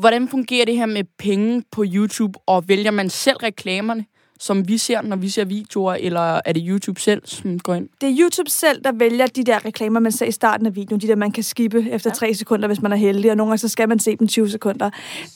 hvordan 0.00 0.28
fungerer 0.28 0.64
det 0.64 0.76
her 0.76 0.86
med 0.86 1.04
penge 1.18 1.62
på 1.70 1.84
YouTube, 1.86 2.38
og 2.46 2.68
vælger 2.68 2.90
man 2.90 3.10
selv 3.10 3.36
reklamerne? 3.36 4.04
Som 4.40 4.68
vi 4.68 4.78
ser, 4.78 5.02
når 5.02 5.16
vi 5.16 5.28
ser 5.28 5.44
videoer, 5.44 5.94
eller 5.94 6.40
er 6.44 6.52
det 6.52 6.62
YouTube 6.66 7.00
selv, 7.00 7.22
som 7.24 7.58
går 7.58 7.74
ind? 7.74 7.88
Det 8.00 8.08
er 8.08 8.16
YouTube 8.20 8.50
selv, 8.50 8.82
der 8.84 8.92
vælger 8.92 9.26
de 9.26 9.44
der 9.44 9.64
reklamer, 9.64 10.00
man 10.00 10.12
ser 10.12 10.26
i 10.26 10.32
starten 10.32 10.66
af 10.66 10.76
videoen. 10.76 11.00
De 11.00 11.06
der, 11.06 11.16
man 11.16 11.32
kan 11.32 11.42
skippe 11.42 11.90
efter 11.90 12.10
3 12.10 12.34
sekunder, 12.34 12.66
hvis 12.66 12.82
man 12.82 12.92
er 12.92 12.96
heldig, 12.96 13.30
og 13.30 13.36
nogle 13.36 13.50
gange 13.50 13.58
så 13.58 13.68
skal 13.68 13.88
man 13.88 13.98
se 13.98 14.16
dem 14.16 14.28
20 14.28 14.50
sekunder. 14.50 14.90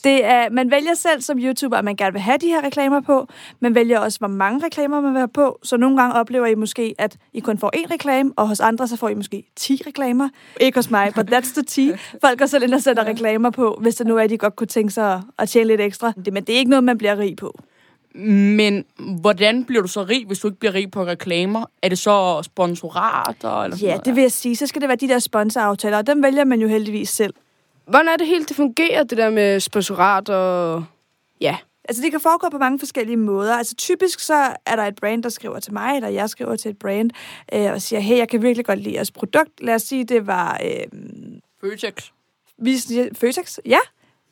Det 0.04 0.24
er, 0.24 0.50
man 0.50 0.70
vælger 0.70 0.94
selv 0.94 1.20
som 1.20 1.38
YouTuber, 1.38 1.76
at 1.76 1.84
man 1.84 1.96
gerne 1.96 2.12
vil 2.12 2.20
have 2.20 2.38
de 2.38 2.46
her 2.46 2.64
reklamer 2.64 3.00
på. 3.00 3.26
Man 3.60 3.74
vælger 3.74 3.98
også, 3.98 4.18
hvor 4.18 4.28
mange 4.28 4.66
reklamer 4.66 5.00
man 5.00 5.12
vil 5.12 5.18
have 5.18 5.28
på. 5.28 5.58
Så 5.62 5.76
nogle 5.76 5.96
gange 5.96 6.14
oplever 6.14 6.46
I 6.46 6.54
måske, 6.54 6.94
at 6.98 7.16
I 7.32 7.40
kun 7.40 7.58
får 7.58 7.72
én 7.76 7.92
reklame, 7.92 8.32
og 8.36 8.48
hos 8.48 8.60
andre 8.60 8.88
så 8.88 8.96
får 8.96 9.08
I 9.08 9.14
måske 9.14 9.44
10 9.56 9.82
reklamer. 9.86 10.28
Ikke 10.60 10.78
hos 10.78 10.90
mig, 10.90 11.12
but 11.14 11.32
that's 11.32 11.52
the 11.54 11.62
tea. 11.62 11.96
Folk 12.20 12.38
går 12.38 12.46
selv 12.46 12.62
ind 12.62 12.74
og 12.74 12.82
sætter 12.82 13.04
reklamer 13.04 13.50
på, 13.50 13.78
hvis 13.80 13.94
det 13.94 14.06
nu 14.06 14.16
er, 14.16 14.22
at 14.22 14.30
de 14.30 14.38
godt 14.38 14.56
kunne 14.56 14.66
tænke 14.66 14.92
sig 14.92 15.22
at 15.38 15.48
tjene 15.48 15.66
lidt 15.66 15.80
ekstra. 15.80 16.12
Men 16.32 16.44
det 16.44 16.54
er 16.54 16.58
ikke 16.58 16.70
noget, 16.70 16.84
man 16.84 16.98
bliver 16.98 17.18
rig 17.18 17.36
på. 17.36 17.60
Men 18.14 18.84
hvordan 19.20 19.64
bliver 19.64 19.82
du 19.82 19.88
så 19.88 20.02
rig, 20.04 20.26
hvis 20.26 20.38
du 20.38 20.48
ikke 20.48 20.58
bliver 20.60 20.74
rig 20.74 20.90
på 20.90 21.04
reklamer? 21.06 21.64
Er 21.82 21.88
det 21.88 21.98
så 21.98 22.42
sponsorater? 22.42 23.62
Eller 23.62 23.76
sådan 23.76 23.86
Ja, 23.88 23.92
noget? 23.92 24.04
det 24.06 24.14
vil 24.16 24.22
jeg 24.22 24.32
sige. 24.32 24.56
Så 24.56 24.66
skal 24.66 24.80
det 24.80 24.88
være 24.88 24.96
de 24.96 25.08
der 25.08 25.18
sponsoraftaler, 25.18 25.98
og 25.98 26.06
dem 26.06 26.22
vælger 26.22 26.44
man 26.44 26.60
jo 26.60 26.68
heldigvis 26.68 27.08
selv. 27.08 27.34
Hvordan 27.86 28.08
er 28.08 28.16
det 28.16 28.26
helt, 28.26 28.48
det 28.48 28.56
fungerer, 28.56 29.02
det 29.04 29.18
der 29.18 29.30
med 29.30 29.60
sponsorat 29.60 30.28
og... 30.28 30.84
Ja. 31.40 31.56
Altså, 31.88 32.02
det 32.02 32.10
kan 32.10 32.20
foregå 32.20 32.48
på 32.50 32.58
mange 32.58 32.78
forskellige 32.78 33.16
måder. 33.16 33.54
Altså, 33.54 33.74
typisk 33.74 34.20
så 34.20 34.48
er 34.66 34.76
der 34.76 34.82
et 34.82 34.94
brand, 34.96 35.22
der 35.22 35.28
skriver 35.28 35.60
til 35.60 35.72
mig, 35.72 35.96
eller 35.96 36.08
jeg 36.08 36.30
skriver 36.30 36.56
til 36.56 36.70
et 36.70 36.78
brand, 36.78 37.10
øh, 37.54 37.72
og 37.72 37.82
siger, 37.82 38.00
hey, 38.00 38.16
jeg 38.16 38.28
kan 38.28 38.42
virkelig 38.42 38.66
godt 38.66 38.78
lide 38.78 38.94
jeres 38.94 39.10
produkt. 39.10 39.50
Lad 39.60 39.74
os 39.74 39.82
sige, 39.82 40.04
det 40.04 40.26
var... 40.26 40.60
Øh, 40.64 40.86
Føtex. 41.60 41.92
vi 42.58 42.76
Føtex? 43.14 43.58
Ja, 43.66 43.78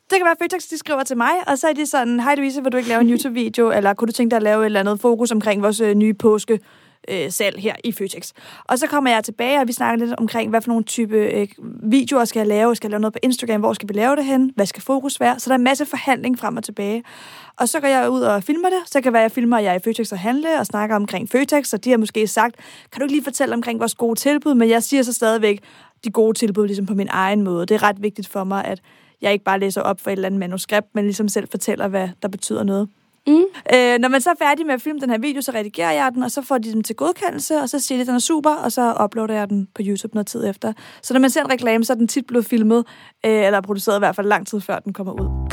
det 0.09 0.17
kan 0.17 0.25
være, 0.25 0.35
Føtex, 0.41 0.67
de 0.67 0.77
skriver 0.77 1.03
til 1.03 1.17
mig, 1.17 1.31
og 1.47 1.57
så 1.57 1.67
er 1.67 1.73
de 1.73 1.85
sådan, 1.85 2.19
hej 2.19 2.35
Louise, 2.35 2.63
vil 2.63 2.71
du 2.71 2.77
ikke 2.77 2.89
lave 2.89 3.01
en 3.01 3.09
YouTube-video, 3.13 3.71
eller 3.71 3.93
kunne 3.93 4.07
du 4.07 4.11
tænke 4.11 4.31
dig 4.31 4.37
at 4.37 4.43
lave 4.43 4.61
et 4.61 4.65
eller 4.65 4.79
andet 4.79 4.99
fokus 4.99 5.31
omkring 5.31 5.61
vores 5.61 5.81
øh, 5.81 5.95
nye 5.95 6.13
påske 6.13 6.59
øh, 7.07 7.31
salg 7.31 7.59
her 7.59 7.75
i 7.83 7.91
Føtex. 7.91 8.31
Og 8.65 8.79
så 8.79 8.87
kommer 8.87 9.11
jeg 9.11 9.23
tilbage, 9.23 9.59
og 9.59 9.67
vi 9.67 9.73
snakker 9.73 10.05
lidt 10.05 10.19
omkring, 10.19 10.49
hvad 10.49 10.61
for 10.61 10.69
nogle 10.69 10.83
type 10.83 11.15
øh, 11.15 11.47
videoer 11.83 12.25
skal 12.25 12.39
jeg 12.39 12.47
lave. 12.47 12.75
Skal 12.75 12.87
jeg 12.87 12.91
lave 12.91 13.01
noget 13.01 13.13
på 13.13 13.19
Instagram? 13.23 13.59
Hvor 13.59 13.73
skal 13.73 13.89
vi 13.89 13.93
lave 13.93 14.15
det 14.15 14.25
hen? 14.25 14.51
Hvad 14.55 14.65
skal 14.65 14.83
fokus 14.83 15.19
være? 15.19 15.39
Så 15.39 15.49
der 15.49 15.53
er 15.53 15.57
en 15.57 15.63
masse 15.63 15.85
forhandling 15.85 16.39
frem 16.39 16.57
og 16.57 16.63
tilbage. 16.63 17.03
Og 17.57 17.69
så 17.69 17.79
går 17.79 17.87
jeg 17.87 18.09
ud 18.09 18.21
og 18.21 18.43
filmer 18.43 18.69
det. 18.69 18.79
Så 18.85 19.01
kan 19.01 19.13
være, 19.13 19.21
at 19.21 19.23
jeg 19.23 19.31
filmer, 19.31 19.57
at 19.57 19.63
jeg 19.63 19.71
er 19.71 19.75
i 19.75 19.81
Føtex 19.83 20.11
og 20.11 20.19
handle, 20.19 20.59
og 20.59 20.65
snakker 20.65 20.95
omkring 20.95 21.29
Føtex, 21.29 21.73
og 21.73 21.83
de 21.83 21.89
har 21.89 21.97
måske 21.97 22.27
sagt, 22.27 22.55
kan 22.91 22.99
du 22.99 23.03
ikke 23.03 23.15
lige 23.15 23.23
fortælle 23.23 23.53
omkring 23.53 23.79
vores 23.79 23.95
gode 23.95 24.19
tilbud? 24.19 24.53
Men 24.53 24.69
jeg 24.69 24.83
siger 24.83 25.03
så 25.03 25.13
stadigvæk 25.13 25.59
de 26.03 26.11
gode 26.11 26.37
tilbud 26.37 26.67
ligesom 26.67 26.85
på 26.85 26.93
min 26.93 27.07
egen 27.11 27.43
måde. 27.43 27.65
Det 27.65 27.75
er 27.75 27.83
ret 27.83 28.03
vigtigt 28.03 28.27
for 28.27 28.43
mig, 28.43 28.65
at 28.65 28.81
jeg 29.21 29.33
ikke 29.33 29.45
bare 29.45 29.59
læser 29.59 29.81
op 29.81 30.01
for 30.01 30.09
et 30.09 30.11
eller 30.11 30.25
andet 30.25 30.39
manuskript, 30.39 30.87
men 30.95 31.03
ligesom 31.03 31.27
selv 31.27 31.47
fortæller, 31.51 31.87
hvad 31.87 32.09
der 32.21 32.27
betyder 32.27 32.63
noget. 32.63 32.89
Mm. 33.27 33.43
Øh, 33.73 33.99
når 33.99 34.07
man 34.07 34.21
så 34.21 34.29
er 34.29 34.35
færdig 34.39 34.65
med 34.65 34.73
at 34.73 34.81
filme 34.81 34.99
den 34.99 35.09
her 35.09 35.17
video, 35.17 35.41
så 35.41 35.51
redigerer 35.51 35.91
jeg 35.91 36.11
den, 36.13 36.23
og 36.23 36.31
så 36.31 36.41
får 36.41 36.57
de 36.57 36.71
den 36.71 36.83
til 36.83 36.95
godkendelse, 36.95 37.57
og 37.57 37.69
så 37.69 37.79
siger 37.79 37.97
de, 37.97 38.01
at 38.01 38.07
den 38.07 38.15
er 38.15 38.19
super, 38.19 38.49
og 38.49 38.71
så 38.71 38.95
uploader 39.03 39.33
jeg 39.33 39.49
den 39.49 39.67
på 39.75 39.81
YouTube 39.85 40.15
noget 40.15 40.27
tid 40.27 40.47
efter. 40.47 40.73
Så 41.01 41.13
når 41.13 41.19
man 41.19 41.29
ser 41.29 41.41
en 41.41 41.49
reklame, 41.49 41.85
så 41.85 41.93
er 41.93 41.97
den 41.97 42.07
tit 42.07 42.27
blevet 42.27 42.45
filmet, 42.45 42.85
øh, 43.25 43.45
eller 43.45 43.61
produceret 43.61 43.97
i 43.97 43.99
hvert 43.99 44.15
fald 44.15 44.27
lang 44.27 44.47
tid 44.47 44.61
før 44.61 44.79
den 44.79 44.93
kommer 44.93 45.13
ud. 45.13 45.49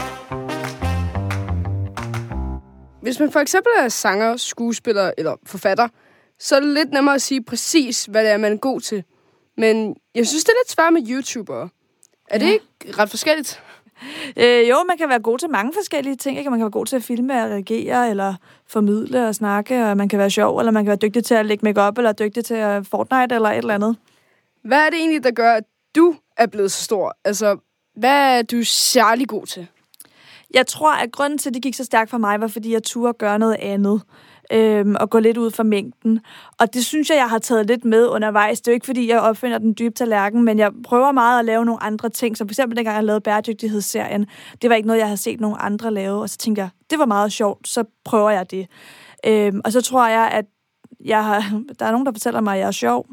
Hvis 3.03 3.21
man 3.21 3.33
for 3.33 3.41
eksempel 3.41 3.73
er 3.79 3.89
sanger, 3.89 4.37
skuespiller 4.37 5.11
eller 5.19 5.37
forfatter, 5.47 5.89
så 6.39 6.57
er 6.57 6.61
det 6.61 6.69
lidt 6.69 6.93
nemmere 6.93 7.15
at 7.15 7.23
sige 7.23 7.45
præcis, 7.45 8.05
hvad 8.05 8.25
det 8.25 8.31
er, 8.31 8.37
man 8.37 8.53
er 8.53 8.57
god 8.57 8.81
til. 8.81 9.05
Men 9.57 9.97
jeg 10.15 10.27
synes, 10.27 10.45
det 10.45 10.51
er 10.51 10.57
lidt 10.65 10.71
svært 10.71 10.93
med 10.93 11.03
YouTubere. 11.11 11.69
Er 12.29 12.39
det 12.39 12.47
Ja. 12.47 12.53
ikke 12.53 12.99
ret 12.99 13.11
forskelligt? 13.11 13.63
Øh, 14.37 14.69
jo, 14.69 14.77
man 14.89 14.99
kan 14.99 15.09
være 15.09 15.21
god 15.21 15.39
til 15.39 15.51
mange 15.51 15.73
forskellige 15.75 16.17
ting. 16.17 16.39
Ikke? 16.39 16.51
Man 16.51 16.59
kan 16.59 16.65
være 16.65 16.71
god 16.71 16.87
til 16.87 16.97
at 16.97 17.03
filme 17.03 17.43
og 17.43 17.51
reagere, 17.51 18.11
eller 18.11 18.35
formidle 18.69 19.29
og 19.29 19.35
snakke, 19.35 19.85
og 19.85 19.97
man 19.97 20.09
kan 20.09 20.19
være 20.19 20.31
sjov, 20.31 20.59
eller 20.59 20.73
man 20.73 20.85
kan 20.85 20.89
være 20.89 20.99
dygtig 21.09 21.25
til 21.25 21.35
at 21.35 21.47
lægge 21.47 21.65
makeup 21.65 21.99
eller 21.99 22.13
dygtig 22.13 22.45
til 22.45 22.55
at 22.55 22.87
Fortnite, 22.87 23.35
eller 23.35 23.49
et 23.51 23.57
eller 23.59 23.75
andet. 23.75 23.97
Hvad 24.65 24.79
er 24.87 24.91
det 24.91 24.99
egentlig, 24.99 25.25
der 25.25 25.31
gør, 25.31 25.53
at 25.53 25.65
du 25.97 26.15
er 26.37 26.47
blevet 26.47 26.73
så 26.73 26.85
stor? 26.85 27.17
Altså, 27.25 27.57
hvad 27.97 28.39
er 28.39 28.43
du 28.43 28.63
særlig 28.65 29.29
god 29.29 29.47
til? 29.47 29.67
Jeg 30.55 30.67
tror, 30.67 30.93
at 30.93 31.13
grunden 31.13 31.39
til, 31.39 31.51
at 31.51 31.55
det 31.55 31.63
gik 31.63 31.75
så 31.75 31.85
stærkt 31.85 32.11
for 32.11 32.19
mig, 32.19 32.41
var, 32.41 32.49
fordi 32.49 32.73
jeg 32.73 32.83
turde 32.83 33.13
gøre 33.13 33.39
noget 33.39 33.57
andet. 33.61 34.03
Øhm, 34.53 34.97
og 35.01 35.11
gå 35.11 35.19
lidt 35.19 35.37
ud 35.37 35.51
fra 35.51 35.63
mængden. 35.63 36.21
Og 36.61 36.75
det 36.75 36.85
synes 36.85 37.11
jeg, 37.11 37.17
jeg 37.17 37.31
har 37.31 37.39
taget 37.39 37.67
lidt 37.67 37.85
med 37.85 38.07
undervejs. 38.07 38.61
Det 38.61 38.69
er 38.69 38.73
jo 38.73 38.75
ikke, 38.75 38.87
fordi 38.87 39.09
jeg 39.09 39.21
opfinder 39.21 39.59
den 39.59 39.75
dybe 39.79 39.95
tallerken, 39.95 40.45
men 40.45 40.59
jeg 40.59 40.73
prøver 40.85 41.13
meget 41.13 41.39
at 41.39 41.45
lave 41.45 41.65
nogle 41.65 41.83
andre 41.83 42.09
ting. 42.09 42.37
Så 42.37 42.45
for 42.45 42.51
eksempel 42.51 42.77
dengang 42.77 42.97
jeg 42.97 43.05
lavede 43.05 43.21
bæredygtighedsserien, 43.21 44.27
det 44.63 44.71
var 44.71 44.77
ikke 44.77 44.87
noget, 44.87 45.01
jeg 45.01 45.07
havde 45.07 45.17
set 45.17 45.41
nogen 45.41 45.57
andre 45.61 45.91
lave. 45.91 46.21
Og 46.21 46.31
så 46.31 46.39
tænkte 46.39 46.63
jeg, 46.63 46.69
det 46.91 46.99
var 46.99 47.07
meget 47.07 47.33
sjovt, 47.33 47.69
så 47.69 47.85
prøver 48.05 48.31
jeg 48.31 48.51
det. 48.51 48.67
Øhm, 49.27 49.61
og 49.65 49.73
så 49.73 49.81
tror 49.81 50.09
jeg, 50.09 50.31
at 50.33 50.45
jeg 51.05 51.25
har, 51.25 51.41
der 51.79 51.87
er 51.87 51.91
nogen, 51.91 52.07
der 52.07 52.13
fortæller 52.13 52.41
mig, 52.41 52.55
at 52.55 52.61
jeg 52.61 52.67
er 52.67 52.71
sjov. 52.71 53.07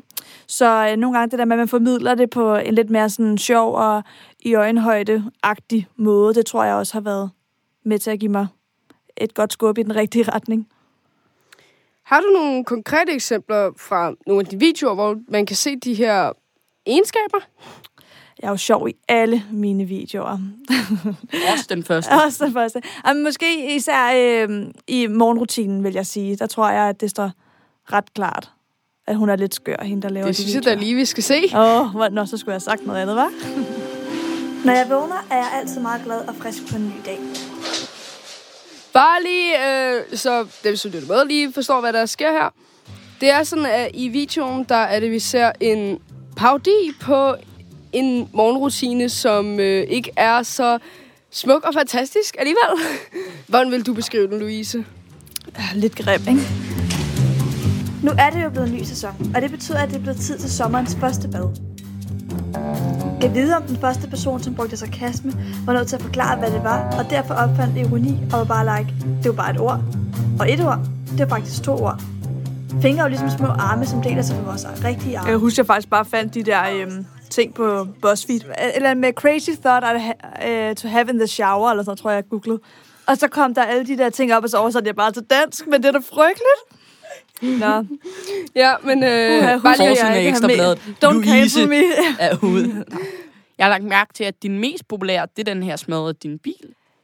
Så 0.48 0.89
øh, 0.89 0.98
nogle 0.98 1.17
gange 1.17 1.32
det 1.32 1.39
der 1.39 1.46
med, 1.46 1.56
at 1.56 1.60
man 1.60 1.67
formidler 1.67 2.15
det 2.15 2.30
på 2.30 2.56
en 2.56 2.74
lidt 2.74 2.89
mere 2.89 3.10
sådan 3.10 3.38
sjov 3.38 3.76
og 3.76 4.04
i 4.39 4.56
øjenhøjde-agtig 4.56 5.88
måde, 5.96 6.34
det 6.34 6.46
tror 6.46 6.63
jeg 6.63 6.76
også 6.76 6.93
har 6.93 7.02
været 7.02 7.30
med 7.86 8.00
til 8.00 8.12
at 8.12 8.19
give 8.19 8.32
mig 8.32 8.48
et 9.17 9.34
godt 9.34 9.54
skub 9.54 9.78
i 9.78 9.84
den 9.84 9.96
rigtige 9.96 10.32
retning. 10.32 10.67
Har 12.13 12.21
du 12.21 12.28
nogle 12.28 12.65
konkrete 12.65 13.12
eksempler 13.12 13.71
fra 13.78 14.13
nogle 14.28 14.39
af 14.39 14.45
de 14.45 14.60
videoer, 14.60 14.93
hvor 14.93 15.17
man 15.28 15.45
kan 15.45 15.56
se 15.56 15.76
de 15.76 15.93
her 15.93 16.32
egenskaber? 16.86 17.38
Jeg 18.41 18.47
er 18.47 18.52
jo 18.52 18.58
sjov 18.58 18.89
i 18.89 18.93
alle 19.08 19.43
mine 19.52 19.86
videoer. 19.86 20.38
Også 21.52 21.65
den 21.69 21.84
første. 21.84 22.12
Også 22.26 22.45
den 22.45 22.54
første. 22.54 22.82
Jamen, 23.08 23.23
måske 23.23 23.76
især 23.76 24.12
øh, 24.15 24.67
i 24.88 25.08
morgenrutinen, 25.08 25.84
vil 25.84 25.93
jeg 25.93 26.06
sige. 26.06 26.36
Der 26.36 26.47
tror 26.47 26.69
jeg, 26.69 26.89
at 26.89 27.02
det 27.02 27.10
står 27.10 27.32
ret 27.93 28.13
klart, 28.13 28.52
at 29.08 29.15
hun 29.15 29.30
er 29.30 29.36
lidt 29.36 29.56
skør, 29.56 29.84
hende 29.84 30.02
der 30.02 30.10
laver 30.10 30.28
Det 30.28 30.38
de 30.38 30.41
synes 30.41 30.56
jeg 30.56 30.65
da 30.65 30.73
lige, 30.73 30.95
vi 30.95 31.06
skal 31.06 31.23
se. 31.23 31.43
Åh, 31.56 31.95
oh, 31.95 32.12
nå, 32.12 32.26
så 32.26 32.38
skulle 32.38 32.52
jeg 32.52 32.56
have 32.56 32.60
sagt 32.60 32.86
noget 32.88 33.02
andet, 33.02 33.17
hva'? 33.17 33.47
Når 34.65 34.73
jeg 34.73 34.86
vågner, 34.89 35.28
er 35.32 35.36
jeg 35.36 35.49
altid 35.62 35.82
meget 35.82 36.02
glad 36.06 36.28
og 36.28 36.36
frisk 36.36 36.71
på 36.71 36.78
en 36.78 36.86
ny 36.86 37.06
dag. 37.06 37.19
Bare 38.93 39.23
lige, 39.23 39.53
øh, 39.56 40.17
så 40.17 40.47
dem, 40.63 40.75
som 40.75 40.91
lytter 40.91 41.08
med, 41.08 41.25
lige 41.27 41.53
forstår, 41.53 41.82
hvad 41.82 41.93
der 41.93 42.06
sker 42.06 42.32
her. 42.32 42.53
Det 43.21 43.29
er 43.29 43.43
sådan, 43.43 43.65
at 43.65 43.91
i 43.93 44.08
videoen, 44.08 44.65
der 44.69 44.75
er 44.75 44.99
det, 44.99 45.12
vi 45.12 45.19
ser 45.19 45.51
en 45.60 45.99
parodi 46.36 46.91
på 47.01 47.36
en 47.93 48.29
morgenrutine, 48.34 49.10
som 49.10 49.60
øh, 49.60 49.88
ikke 49.89 50.12
er 50.15 50.43
så 50.43 50.79
smuk 51.32 51.63
og 51.63 51.73
fantastisk 51.73 52.36
alligevel. 52.39 52.88
Hvordan 53.49 53.71
vil 53.71 53.86
du 53.86 53.93
beskrive 53.93 54.27
den, 54.27 54.39
Louise? 54.39 54.86
Lidt 55.75 55.95
grim, 55.95 56.21
ikke? 56.29 56.41
Nu 58.03 58.12
er 58.19 58.29
det 58.29 58.43
jo 58.43 58.49
blevet 58.49 58.69
en 58.69 58.75
ny 58.75 58.84
sæson, 58.84 59.32
og 59.36 59.41
det 59.41 59.51
betyder, 59.51 59.79
at 59.79 59.89
det 59.89 59.95
er 59.95 60.01
blevet 60.01 60.19
tid 60.19 60.38
til 60.38 60.51
sommerens 60.51 60.97
første 60.99 61.27
bad. 61.27 61.72
Jeg 63.23 63.33
vide 63.33 63.55
om 63.55 63.63
den 63.63 63.77
første 63.77 64.07
person, 64.07 64.43
som 64.43 64.55
brugte 64.55 64.77
sarkasme, 64.77 65.31
var 65.65 65.73
nødt 65.73 65.88
til 65.88 65.95
at 65.95 66.01
forklare, 66.01 66.39
hvad 66.39 66.51
det 66.51 66.63
var, 66.63 66.95
og 66.99 67.09
derfor 67.09 67.33
opfandt 67.33 67.77
ironi 67.77 68.17
og 68.33 68.39
var 68.39 68.45
bare 68.45 68.77
like, 68.79 68.93
det 69.23 69.25
var 69.25 69.36
bare 69.43 69.51
et 69.51 69.59
ord. 69.59 69.79
Og 70.39 70.51
et 70.51 70.59
ord, 70.65 70.79
det 71.12 71.19
var 71.19 71.27
faktisk 71.36 71.63
to 71.63 71.71
ord. 71.83 72.01
Fingre 72.81 72.99
er 72.99 73.03
jo 73.03 73.09
ligesom 73.09 73.29
små 73.29 73.47
arme, 73.47 73.86
som 73.86 74.01
deler 74.01 74.21
sig 74.21 74.36
med 74.36 74.43
vores 74.45 74.65
rigtige 74.83 75.17
arme. 75.17 75.29
Jeg 75.29 75.38
husker, 75.38 75.63
jeg 75.63 75.67
faktisk 75.67 75.89
bare 75.89 76.05
fandt 76.05 76.33
de 76.33 76.43
der 76.43 76.62
øhm, 76.75 77.05
ting 77.29 77.53
på 77.53 77.88
BuzzFeed. 78.01 78.41
Eller 78.75 78.93
med 78.93 79.13
crazy 79.13 79.49
thought 79.65 79.86
I 79.95 79.99
ha- 79.99 80.69
uh, 80.69 80.75
to 80.75 80.88
have 80.88 81.09
in 81.09 81.17
the 81.17 81.27
shower, 81.27 81.69
eller 81.71 81.83
sådan 81.83 81.97
tror 81.97 82.09
jeg, 82.09 82.15
jeg 82.15 82.29
googlede. 82.29 82.59
Og 83.07 83.17
så 83.17 83.27
kom 83.27 83.53
der 83.53 83.63
alle 83.63 83.88
de 83.88 83.97
der 83.97 84.09
ting 84.09 84.33
op, 84.33 84.43
og 84.43 84.49
så 84.49 84.57
oversatte 84.57 84.88
jeg 84.88 84.95
bare 84.95 85.12
til 85.12 85.23
dansk, 85.29 85.67
men 85.67 85.83
det 85.83 85.88
er 85.88 85.91
da 85.91 85.99
frygteligt. 86.13 86.72
Nå, 87.43 87.86
Ja, 88.56 88.71
men 88.84 89.03
øh, 89.03 89.38
Uha, 89.39 89.58
bare 89.58 89.77
lige, 89.77 89.89
at 89.89 89.97
af 90.15 90.19
ikke 90.19 90.32
har 90.41 90.47
med- 90.47 90.75
Don't 91.06 91.13
Louise 91.13 91.29
cancel 91.29 91.69
me. 91.69 91.84
er 92.19 92.38
ude. 92.43 92.86
Jeg 93.58 93.65
har 93.65 93.69
lagt 93.69 93.84
mærke 93.84 94.13
til, 94.13 94.23
at 94.23 94.43
din 94.43 94.60
mest 94.60 94.88
populære, 94.88 95.27
det 95.38 95.47
er 95.47 95.53
den 95.53 95.63
her 95.63 95.75
smadrede 95.75 96.13
din 96.23 96.39
bil. 96.39 96.53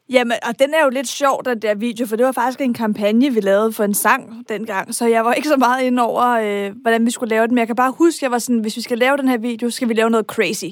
Jamen, 0.10 0.38
og 0.48 0.60
den 0.60 0.74
er 0.74 0.84
jo 0.84 0.90
lidt 0.90 1.08
sjov, 1.08 1.42
den 1.46 1.60
der 1.62 1.76
video, 1.76 2.06
for 2.08 2.16
det 2.16 2.26
var 2.26 2.32
faktisk 2.32 2.62
en 2.62 2.74
kampagne, 2.74 3.30
vi 3.34 3.40
lavede 3.40 3.74
for 3.74 3.84
en 3.84 3.94
sang 3.94 4.46
dengang, 4.50 4.96
så 4.96 5.06
jeg 5.08 5.26
var 5.26 5.34
ikke 5.34 5.48
så 5.48 5.58
meget 5.58 5.84
inde 5.84 6.04
over, 6.04 6.26
øh, 6.28 6.72
hvordan 6.82 7.06
vi 7.06 7.12
skulle 7.12 7.30
lave 7.30 7.48
den, 7.48 7.56
men 7.56 7.60
jeg 7.60 7.68
kan 7.68 7.76
bare 7.76 7.92
huske, 7.98 8.24
jeg 8.24 8.32
var 8.32 8.38
sådan, 8.40 8.60
hvis 8.60 8.76
vi 8.78 8.82
skal 8.82 8.98
lave 8.98 9.18
den 9.18 9.28
her 9.28 9.38
video, 9.38 9.70
skal 9.70 9.90
vi 9.90 9.94
lave 9.94 10.10
noget 10.10 10.26
crazy. 10.26 10.66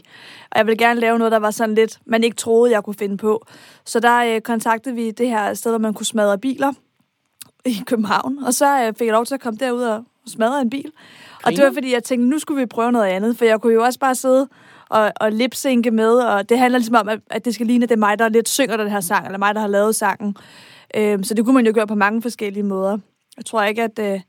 Og 0.52 0.58
jeg 0.58 0.66
ville 0.66 0.78
gerne 0.78 1.00
lave 1.00 1.18
noget, 1.18 1.32
der 1.32 1.40
var 1.40 1.52
sådan 1.52 1.76
lidt, 1.76 1.98
man 2.06 2.24
ikke 2.24 2.36
troede, 2.38 2.72
jeg 2.74 2.84
kunne 2.84 2.96
finde 3.00 3.18
på. 3.18 3.46
Så 3.86 4.00
der 4.00 4.18
øh, 4.36 4.42
kontaktede 4.42 4.96
vi 4.96 5.12
det 5.12 5.30
her 5.30 5.54
sted, 5.54 5.72
hvor 5.72 5.80
man 5.80 5.94
kunne 5.94 6.06
smadre 6.06 6.38
biler 6.38 6.74
i 7.68 7.84
København, 7.86 8.40
og 8.44 8.54
så 8.54 8.84
øh, 8.84 8.94
fik 8.98 9.06
jeg 9.06 9.14
lov 9.14 9.26
til 9.26 9.34
at 9.34 9.42
komme 9.42 9.58
derud 9.58 9.82
og 9.82 10.04
smadre 10.28 10.62
en 10.62 10.70
bil. 10.70 10.92
Og 11.44 11.52
det 11.52 11.64
var, 11.64 11.72
fordi 11.74 11.94
jeg 11.94 12.04
tænkte, 12.04 12.30
nu 12.30 12.40
skulle 12.40 12.60
vi 12.60 12.66
prøve 12.66 12.92
noget 12.92 13.06
andet, 13.06 13.38
for 13.38 13.46
jeg 13.46 13.62
kunne 13.62 13.74
jo 13.74 13.84
også 13.84 14.00
bare 14.00 14.16
sidde 14.16 14.48
og, 14.90 15.12
og 15.16 15.32
lipsynke 15.32 15.92
med, 15.92 16.14
og 16.14 16.50
det 16.50 16.60
handler 16.60 16.80
ligesom 16.80 16.96
om, 16.96 17.10
at, 17.10 17.20
at 17.30 17.46
det 17.46 17.54
skal 17.54 17.68
ligne, 17.68 17.84
at 17.84 17.90
det 17.90 17.96
er 17.96 18.00
mig, 18.00 18.20
der 18.20 18.30
lidt 18.30 18.50
synger 18.50 18.78
den 18.78 18.90
her 18.90 19.00
sang, 19.00 19.26
eller 19.26 19.38
mig, 19.38 19.56
der 19.56 19.62
har 19.62 19.68
lavet 19.68 19.96
sangen. 19.96 20.38
Øhm, 20.96 21.24
så 21.24 21.34
det 21.34 21.46
kunne 21.46 21.56
man 21.56 21.66
jo 21.66 21.72
gøre 21.76 21.88
på 21.88 21.96
mange 21.96 22.22
forskellige 22.22 22.64
måder. 22.64 22.98
Jeg 23.38 23.46
tror 23.46 23.64
ikke, 23.64 23.84
at 23.84 24.00
øh, 24.00 24.20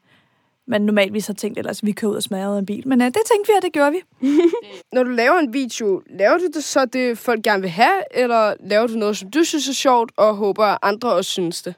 man 0.69 0.83
normalvis 0.83 1.27
har 1.27 1.35
tænkt, 1.35 1.59
ellers 1.59 1.85
vi 1.85 1.93
kører 1.93 2.11
ud 2.11 2.17
og 2.17 2.23
smadre 2.23 2.59
en 2.59 2.67
bil. 2.67 2.89
Men 2.89 3.01
øh, 3.01 3.07
det 3.07 3.21
tænkte 3.33 3.53
vi, 3.53 3.57
og 3.57 3.63
det 3.63 3.73
gjorde 3.73 3.93
vi. 3.93 4.29
når 4.93 5.03
du 5.03 5.11
laver 5.11 5.39
en 5.39 5.53
video, 5.53 6.03
laver 6.11 6.39
du 6.39 6.47
det 6.55 6.65
så 6.65 6.85
det, 6.85 7.19
folk 7.19 7.43
gerne 7.43 7.61
vil 7.61 7.71
have, 7.71 8.19
eller 8.19 8.55
laver 8.61 8.87
du 8.87 8.95
noget, 8.95 9.17
som 9.17 9.31
du 9.31 9.45
synes 9.45 9.69
er 9.69 9.73
sjovt, 9.73 10.13
og 10.17 10.37
håber, 10.37 10.65
at 10.65 10.79
andre 10.83 11.13
også 11.13 11.31
synes 11.31 11.63
det? 11.63 11.75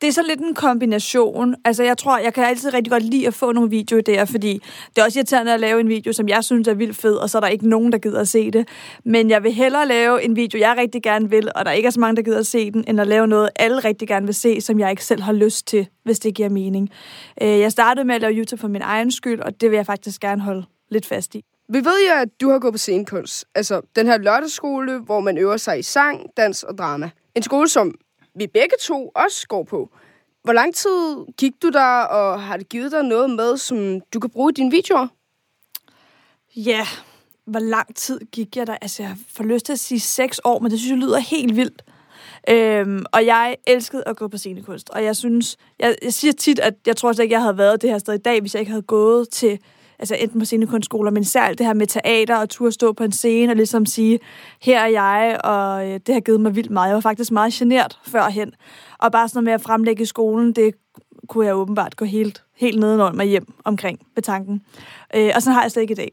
Det 0.00 0.08
er 0.08 0.12
så 0.12 0.22
lidt 0.28 0.40
en 0.40 0.54
kombination. 0.54 1.54
Altså, 1.64 1.82
jeg 1.82 1.98
tror, 1.98 2.18
jeg 2.18 2.34
kan 2.34 2.44
altid 2.44 2.74
rigtig 2.74 2.90
godt 2.90 3.02
lide 3.02 3.26
at 3.26 3.34
få 3.34 3.52
nogle 3.52 3.70
videoidéer, 3.70 4.24
fordi 4.24 4.62
det 4.96 5.00
er 5.00 5.04
også 5.04 5.18
irriterende 5.18 5.54
at 5.54 5.60
lave 5.60 5.80
en 5.80 5.88
video, 5.88 6.12
som 6.12 6.28
jeg 6.28 6.44
synes 6.44 6.68
er 6.68 6.74
vildt 6.74 6.96
fed, 6.96 7.14
og 7.14 7.30
så 7.30 7.38
er 7.38 7.40
der 7.40 7.48
ikke 7.48 7.68
nogen, 7.68 7.92
der 7.92 7.98
gider 7.98 8.20
at 8.20 8.28
se 8.28 8.50
det. 8.50 8.68
Men 9.04 9.30
jeg 9.30 9.42
vil 9.42 9.52
hellere 9.52 9.88
lave 9.88 10.22
en 10.22 10.36
video, 10.36 10.58
jeg 10.58 10.74
rigtig 10.78 11.02
gerne 11.02 11.30
vil, 11.30 11.50
og 11.54 11.64
der 11.64 11.70
ikke 11.70 11.86
er 11.86 11.90
så 11.90 12.00
mange, 12.00 12.16
der 12.16 12.22
gider 12.22 12.38
at 12.38 12.46
se 12.46 12.70
den, 12.70 12.84
end 12.88 13.00
at 13.00 13.06
lave 13.06 13.26
noget, 13.26 13.50
alle 13.56 13.78
rigtig 13.78 14.08
gerne 14.08 14.26
vil 14.26 14.34
se, 14.34 14.60
som 14.60 14.80
jeg 14.80 14.90
ikke 14.90 15.04
selv 15.04 15.22
har 15.22 15.32
lyst 15.32 15.66
til, 15.66 15.88
hvis 16.04 16.18
det 16.18 16.34
giver 16.34 16.48
mening. 16.48 16.90
Øh, 17.42 17.48
jeg 17.48 17.72
startede 17.72 18.04
med 18.04 18.14
at 18.14 18.20
lave 18.20 18.34
YouTube 18.34 18.60
for 18.60 18.68
min 18.68 18.82
egen 18.82 19.10
skyld, 19.12 19.40
og 19.40 19.60
det 19.60 19.70
vil 19.70 19.76
jeg 19.76 19.86
faktisk 19.86 20.20
gerne 20.20 20.42
holde 20.42 20.64
lidt 20.90 21.06
fast 21.06 21.34
i. 21.34 21.44
Vi 21.68 21.78
ved 21.78 22.06
jo, 22.08 22.14
at 22.22 22.28
du 22.40 22.50
har 22.50 22.58
gået 22.58 22.74
på 22.74 22.78
scenekunst. 22.78 23.44
Altså, 23.54 23.80
den 23.96 24.06
her 24.06 24.18
lørdagsskole, 24.18 24.98
hvor 24.98 25.20
man 25.20 25.38
øver 25.38 25.56
sig 25.56 25.78
i 25.78 25.82
sang, 25.82 26.26
dans 26.36 26.62
og 26.62 26.78
drama. 26.78 27.10
En 27.34 27.42
skole, 27.42 27.68
som 27.68 27.94
vi 28.36 28.46
begge 28.46 28.76
to 28.82 29.12
også 29.14 29.46
går 29.48 29.64
på. 29.64 29.90
Hvor 30.44 30.52
lang 30.52 30.74
tid 30.74 31.26
gik 31.36 31.52
du 31.62 31.68
der, 31.68 32.00
og 32.02 32.42
har 32.42 32.56
det 32.56 32.68
givet 32.68 32.92
dig 32.92 33.02
noget 33.02 33.30
med, 33.30 33.56
som 33.56 34.00
du 34.00 34.20
kan 34.20 34.30
bruge 34.30 34.52
i 34.52 34.54
dine 34.54 34.70
videoer? 34.70 35.06
Ja, 36.56 36.86
hvor 37.46 37.60
lang 37.60 37.96
tid 37.96 38.20
gik 38.32 38.56
jeg 38.56 38.66
der? 38.66 38.76
Altså, 38.80 39.02
jeg 39.02 39.16
får 39.36 39.44
lyst 39.44 39.66
til 39.66 39.72
at 39.72 39.78
sige 39.78 40.00
seks 40.00 40.40
år, 40.44 40.58
men 40.58 40.70
det 40.70 40.78
synes 40.78 40.90
jeg 40.90 40.98
lyder 40.98 41.18
helt 41.18 41.56
vildt. 41.56 41.82
Øhm, 42.50 43.04
og 43.12 43.26
jeg 43.26 43.56
elskede 43.66 44.02
at 44.06 44.16
gå 44.16 44.28
på 44.28 44.38
scenekunst, 44.38 44.90
og 44.90 45.04
jeg 45.04 45.16
synes, 45.16 45.56
jeg, 45.78 45.96
jeg 46.02 46.14
siger 46.14 46.32
tit, 46.32 46.58
at 46.58 46.74
jeg 46.86 46.96
tror 46.96 47.12
slet 47.12 47.22
ikke, 47.22 47.32
jeg 47.32 47.42
havde 47.42 47.58
været 47.58 47.82
det 47.82 47.90
her 47.90 47.98
sted 47.98 48.14
i 48.14 48.18
dag, 48.18 48.40
hvis 48.40 48.54
jeg 48.54 48.60
ikke 48.60 48.70
havde 48.70 48.82
gået 48.82 49.28
til, 49.28 49.58
altså 49.98 50.14
enten 50.14 50.38
på 50.38 50.44
scenekunstskoler, 50.44 51.10
men 51.10 51.22
især 51.22 51.42
alt 51.42 51.58
det 51.58 51.66
her 51.66 51.74
med 51.74 51.86
teater 51.86 52.36
og 52.36 52.48
turde 52.48 52.72
stå 52.72 52.92
på 52.92 53.04
en 53.04 53.12
scene 53.12 53.52
og 53.52 53.56
ligesom 53.56 53.86
sige, 53.86 54.18
her 54.62 54.80
er 54.80 54.86
jeg, 54.86 55.40
og 55.44 55.88
øh, 55.88 56.00
det 56.06 56.14
har 56.14 56.20
givet 56.20 56.40
mig 56.40 56.56
vildt 56.56 56.70
meget. 56.70 56.88
Jeg 56.88 56.94
var 56.94 57.00
faktisk 57.00 57.32
meget 57.32 57.52
genert 57.52 57.98
førhen, 58.06 58.52
og 58.98 59.12
bare 59.12 59.28
sådan 59.28 59.36
noget 59.38 59.44
med 59.44 59.52
at 59.52 59.60
fremlægge 59.60 60.02
i 60.02 60.06
skolen, 60.06 60.52
det 60.52 60.74
kunne 61.28 61.46
jeg 61.46 61.56
åbenbart 61.56 61.96
gå 61.96 62.04
helt, 62.04 62.42
helt 62.56 62.80
nedenunder 62.80 63.12
mig 63.12 63.26
hjem 63.26 63.52
omkring 63.64 63.98
med 64.14 64.22
tanken. 64.22 64.62
Øh, 65.14 65.30
og 65.34 65.42
sådan 65.42 65.54
har 65.54 65.62
jeg 65.62 65.70
slet 65.70 65.82
ikke 65.82 65.92
i 65.92 65.94
dag. 65.94 66.12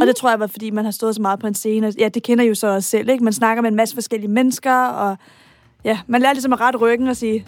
Og 0.00 0.06
det 0.06 0.16
tror 0.16 0.30
jeg 0.30 0.40
var, 0.40 0.46
fordi 0.46 0.70
man 0.70 0.84
har 0.84 0.92
stået 0.92 1.14
så 1.14 1.22
meget 1.22 1.38
på 1.38 1.46
en 1.46 1.54
scene. 1.54 1.86
og 1.86 1.92
Ja, 1.98 2.08
det 2.08 2.22
kender 2.22 2.44
I 2.44 2.48
jo 2.48 2.54
så 2.54 2.66
også 2.66 2.88
selv, 2.88 3.08
ikke? 3.08 3.24
Man 3.24 3.32
snakker 3.32 3.62
med 3.62 3.70
en 3.70 3.76
masse 3.76 3.94
forskellige 3.94 4.30
mennesker, 4.30 4.86
og 4.86 5.16
ja, 5.84 5.98
man 6.06 6.20
lærer 6.20 6.32
ligesom 6.32 6.52
at 6.52 6.60
rette 6.60 6.78
ryggen 6.78 7.08
og 7.08 7.16
sige, 7.16 7.46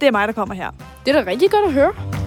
det 0.00 0.06
er 0.06 0.12
mig, 0.12 0.28
der 0.28 0.34
kommer 0.34 0.54
her. 0.54 0.70
Det 1.06 1.16
er 1.16 1.22
da 1.22 1.30
rigtig 1.30 1.50
godt 1.50 1.64
at 1.64 1.72
høre. 1.72 2.21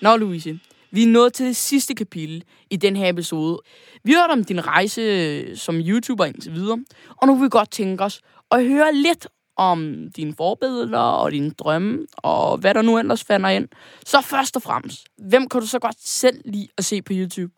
Nå, 0.00 0.16
Louise, 0.16 0.60
vi 0.90 1.02
er 1.02 1.06
nået 1.06 1.32
til 1.32 1.46
det 1.46 1.56
sidste 1.56 1.94
kapitel 1.94 2.44
i 2.70 2.76
den 2.76 2.96
her 2.96 3.08
episode. 3.08 3.58
Vi 4.04 4.12
har 4.12 4.20
hørt 4.20 4.38
om 4.38 4.44
din 4.44 4.66
rejse 4.66 5.00
øh, 5.00 5.56
som 5.56 5.76
YouTuber 5.76 6.24
indtil 6.24 6.52
videre, 6.54 6.84
og 7.08 7.26
nu 7.26 7.34
vil 7.34 7.44
vi 7.44 7.48
godt 7.48 7.70
tænke 7.70 8.04
os 8.04 8.20
at 8.50 8.66
høre 8.66 8.94
lidt 8.94 9.26
om 9.56 10.08
dine 10.16 10.34
forbilleder 10.36 10.98
og 10.98 11.32
dine 11.32 11.50
drømme, 11.50 12.06
og 12.16 12.58
hvad 12.58 12.74
der 12.74 12.82
nu 12.82 12.98
ellers 12.98 13.24
fander 13.24 13.48
ind. 13.48 13.68
Så 14.06 14.20
først 14.20 14.56
og 14.56 14.62
fremmest, 14.62 15.06
hvem 15.16 15.48
kan 15.48 15.60
du 15.60 15.66
så 15.66 15.78
godt 15.78 15.96
selv 16.00 16.40
lide 16.44 16.68
at 16.78 16.84
se 16.84 17.02
på 17.02 17.12
YouTube? 17.16 17.52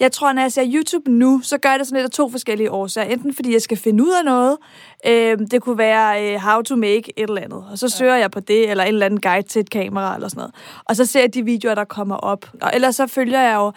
Jeg 0.00 0.12
tror, 0.12 0.32
når 0.32 0.42
jeg 0.42 0.52
ser 0.52 0.64
YouTube 0.74 1.10
nu, 1.10 1.40
så 1.42 1.58
gør 1.58 1.70
jeg 1.70 1.78
det 1.78 1.86
sådan 1.86 1.96
lidt 1.96 2.04
af 2.04 2.10
to 2.10 2.30
forskellige 2.30 2.70
årsager. 2.70 3.12
Enten 3.12 3.34
fordi 3.34 3.52
jeg 3.52 3.62
skal 3.62 3.76
finde 3.76 4.04
ud 4.04 4.12
af 4.18 4.24
noget. 4.24 4.56
Øh, 5.06 5.38
det 5.50 5.62
kunne 5.62 5.78
være 5.78 6.34
øh, 6.34 6.40
how 6.40 6.62
to 6.62 6.76
make 6.76 7.12
et 7.16 7.28
eller 7.28 7.42
andet. 7.42 7.64
Og 7.70 7.78
så 7.78 7.88
søger 7.88 8.16
jeg 8.16 8.30
på 8.30 8.40
det, 8.40 8.70
eller 8.70 8.84
en 8.84 8.88
eller 8.88 9.06
anden 9.06 9.20
guide 9.20 9.48
til 9.48 9.60
et 9.60 9.70
kamera, 9.70 10.14
eller 10.14 10.28
sådan 10.28 10.40
noget. 10.40 10.54
Og 10.84 10.96
så 10.96 11.04
ser 11.06 11.20
jeg 11.20 11.34
de 11.34 11.44
videoer, 11.44 11.74
der 11.74 11.84
kommer 11.84 12.16
op. 12.16 12.50
Og 12.62 12.70
ellers 12.74 12.96
så 12.96 13.06
følger 13.06 13.40
jeg 13.40 13.54
jo 13.54 13.72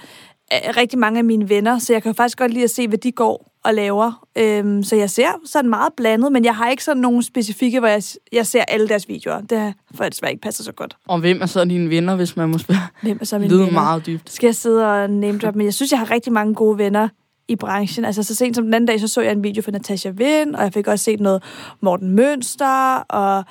rigtig 0.51 0.99
mange 0.99 1.17
af 1.17 1.23
mine 1.25 1.49
venner, 1.49 1.79
så 1.79 1.93
jeg 1.93 2.03
kan 2.03 2.15
faktisk 2.15 2.38
godt 2.38 2.53
lide 2.53 2.63
at 2.63 2.69
se, 2.69 2.88
hvad 2.88 2.97
de 2.97 3.12
går 3.12 3.51
og 3.63 3.73
laver. 3.73 4.27
Øhm, 4.38 4.83
så 4.83 4.95
jeg 4.95 5.10
ser 5.10 5.27
sådan 5.45 5.69
meget 5.69 5.93
blandet, 5.97 6.31
men 6.31 6.45
jeg 6.45 6.55
har 6.55 6.69
ikke 6.69 6.83
sådan 6.83 7.01
nogle 7.01 7.23
specifikke, 7.23 7.79
hvor 7.79 7.88
jeg, 7.88 8.03
jeg 8.31 8.47
ser 8.47 8.62
alle 8.67 8.88
deres 8.88 9.07
videoer. 9.07 9.41
Det 9.41 9.73
for 9.95 10.03
jeg 10.03 10.12
desværre 10.12 10.31
ikke 10.31 10.41
passer 10.41 10.63
så 10.63 10.71
godt. 10.71 10.97
Og 11.07 11.19
hvem 11.19 11.41
er 11.41 11.45
så 11.45 11.65
dine 11.65 11.89
venner, 11.89 12.15
hvis 12.15 12.36
man 12.36 12.49
må 12.49 12.57
spørge? 12.57 12.79
Hvem 13.01 13.17
er 13.21 13.25
så 13.25 13.38
mine 13.38 13.49
Lyder 13.49 13.65
venner? 13.65 13.81
meget 13.81 14.05
dybt. 14.05 14.29
Skal 14.31 14.47
jeg 14.47 14.55
sidde 14.55 14.88
og 14.91 15.10
name 15.10 15.39
drop? 15.39 15.55
Men 15.55 15.65
jeg 15.65 15.73
synes, 15.73 15.91
jeg 15.91 15.99
har 15.99 16.12
rigtig 16.12 16.33
mange 16.33 16.53
gode 16.53 16.77
venner 16.77 17.07
i 17.47 17.55
branchen. 17.55 18.05
Altså 18.05 18.23
så 18.23 18.36
sent 18.36 18.55
som 18.55 18.65
den 18.65 18.73
anden 18.73 18.88
dag, 18.88 18.99
så 18.99 19.07
så 19.07 19.21
jeg 19.21 19.31
en 19.31 19.43
video 19.43 19.63
fra 19.63 19.71
Natasha 19.71 20.10
Vind, 20.10 20.55
og 20.55 20.63
jeg 20.63 20.73
fik 20.73 20.88
også 20.88 21.03
set 21.03 21.19
noget 21.19 21.43
Morten 21.81 22.12
Mønster, 22.12 22.95
og 22.95 23.43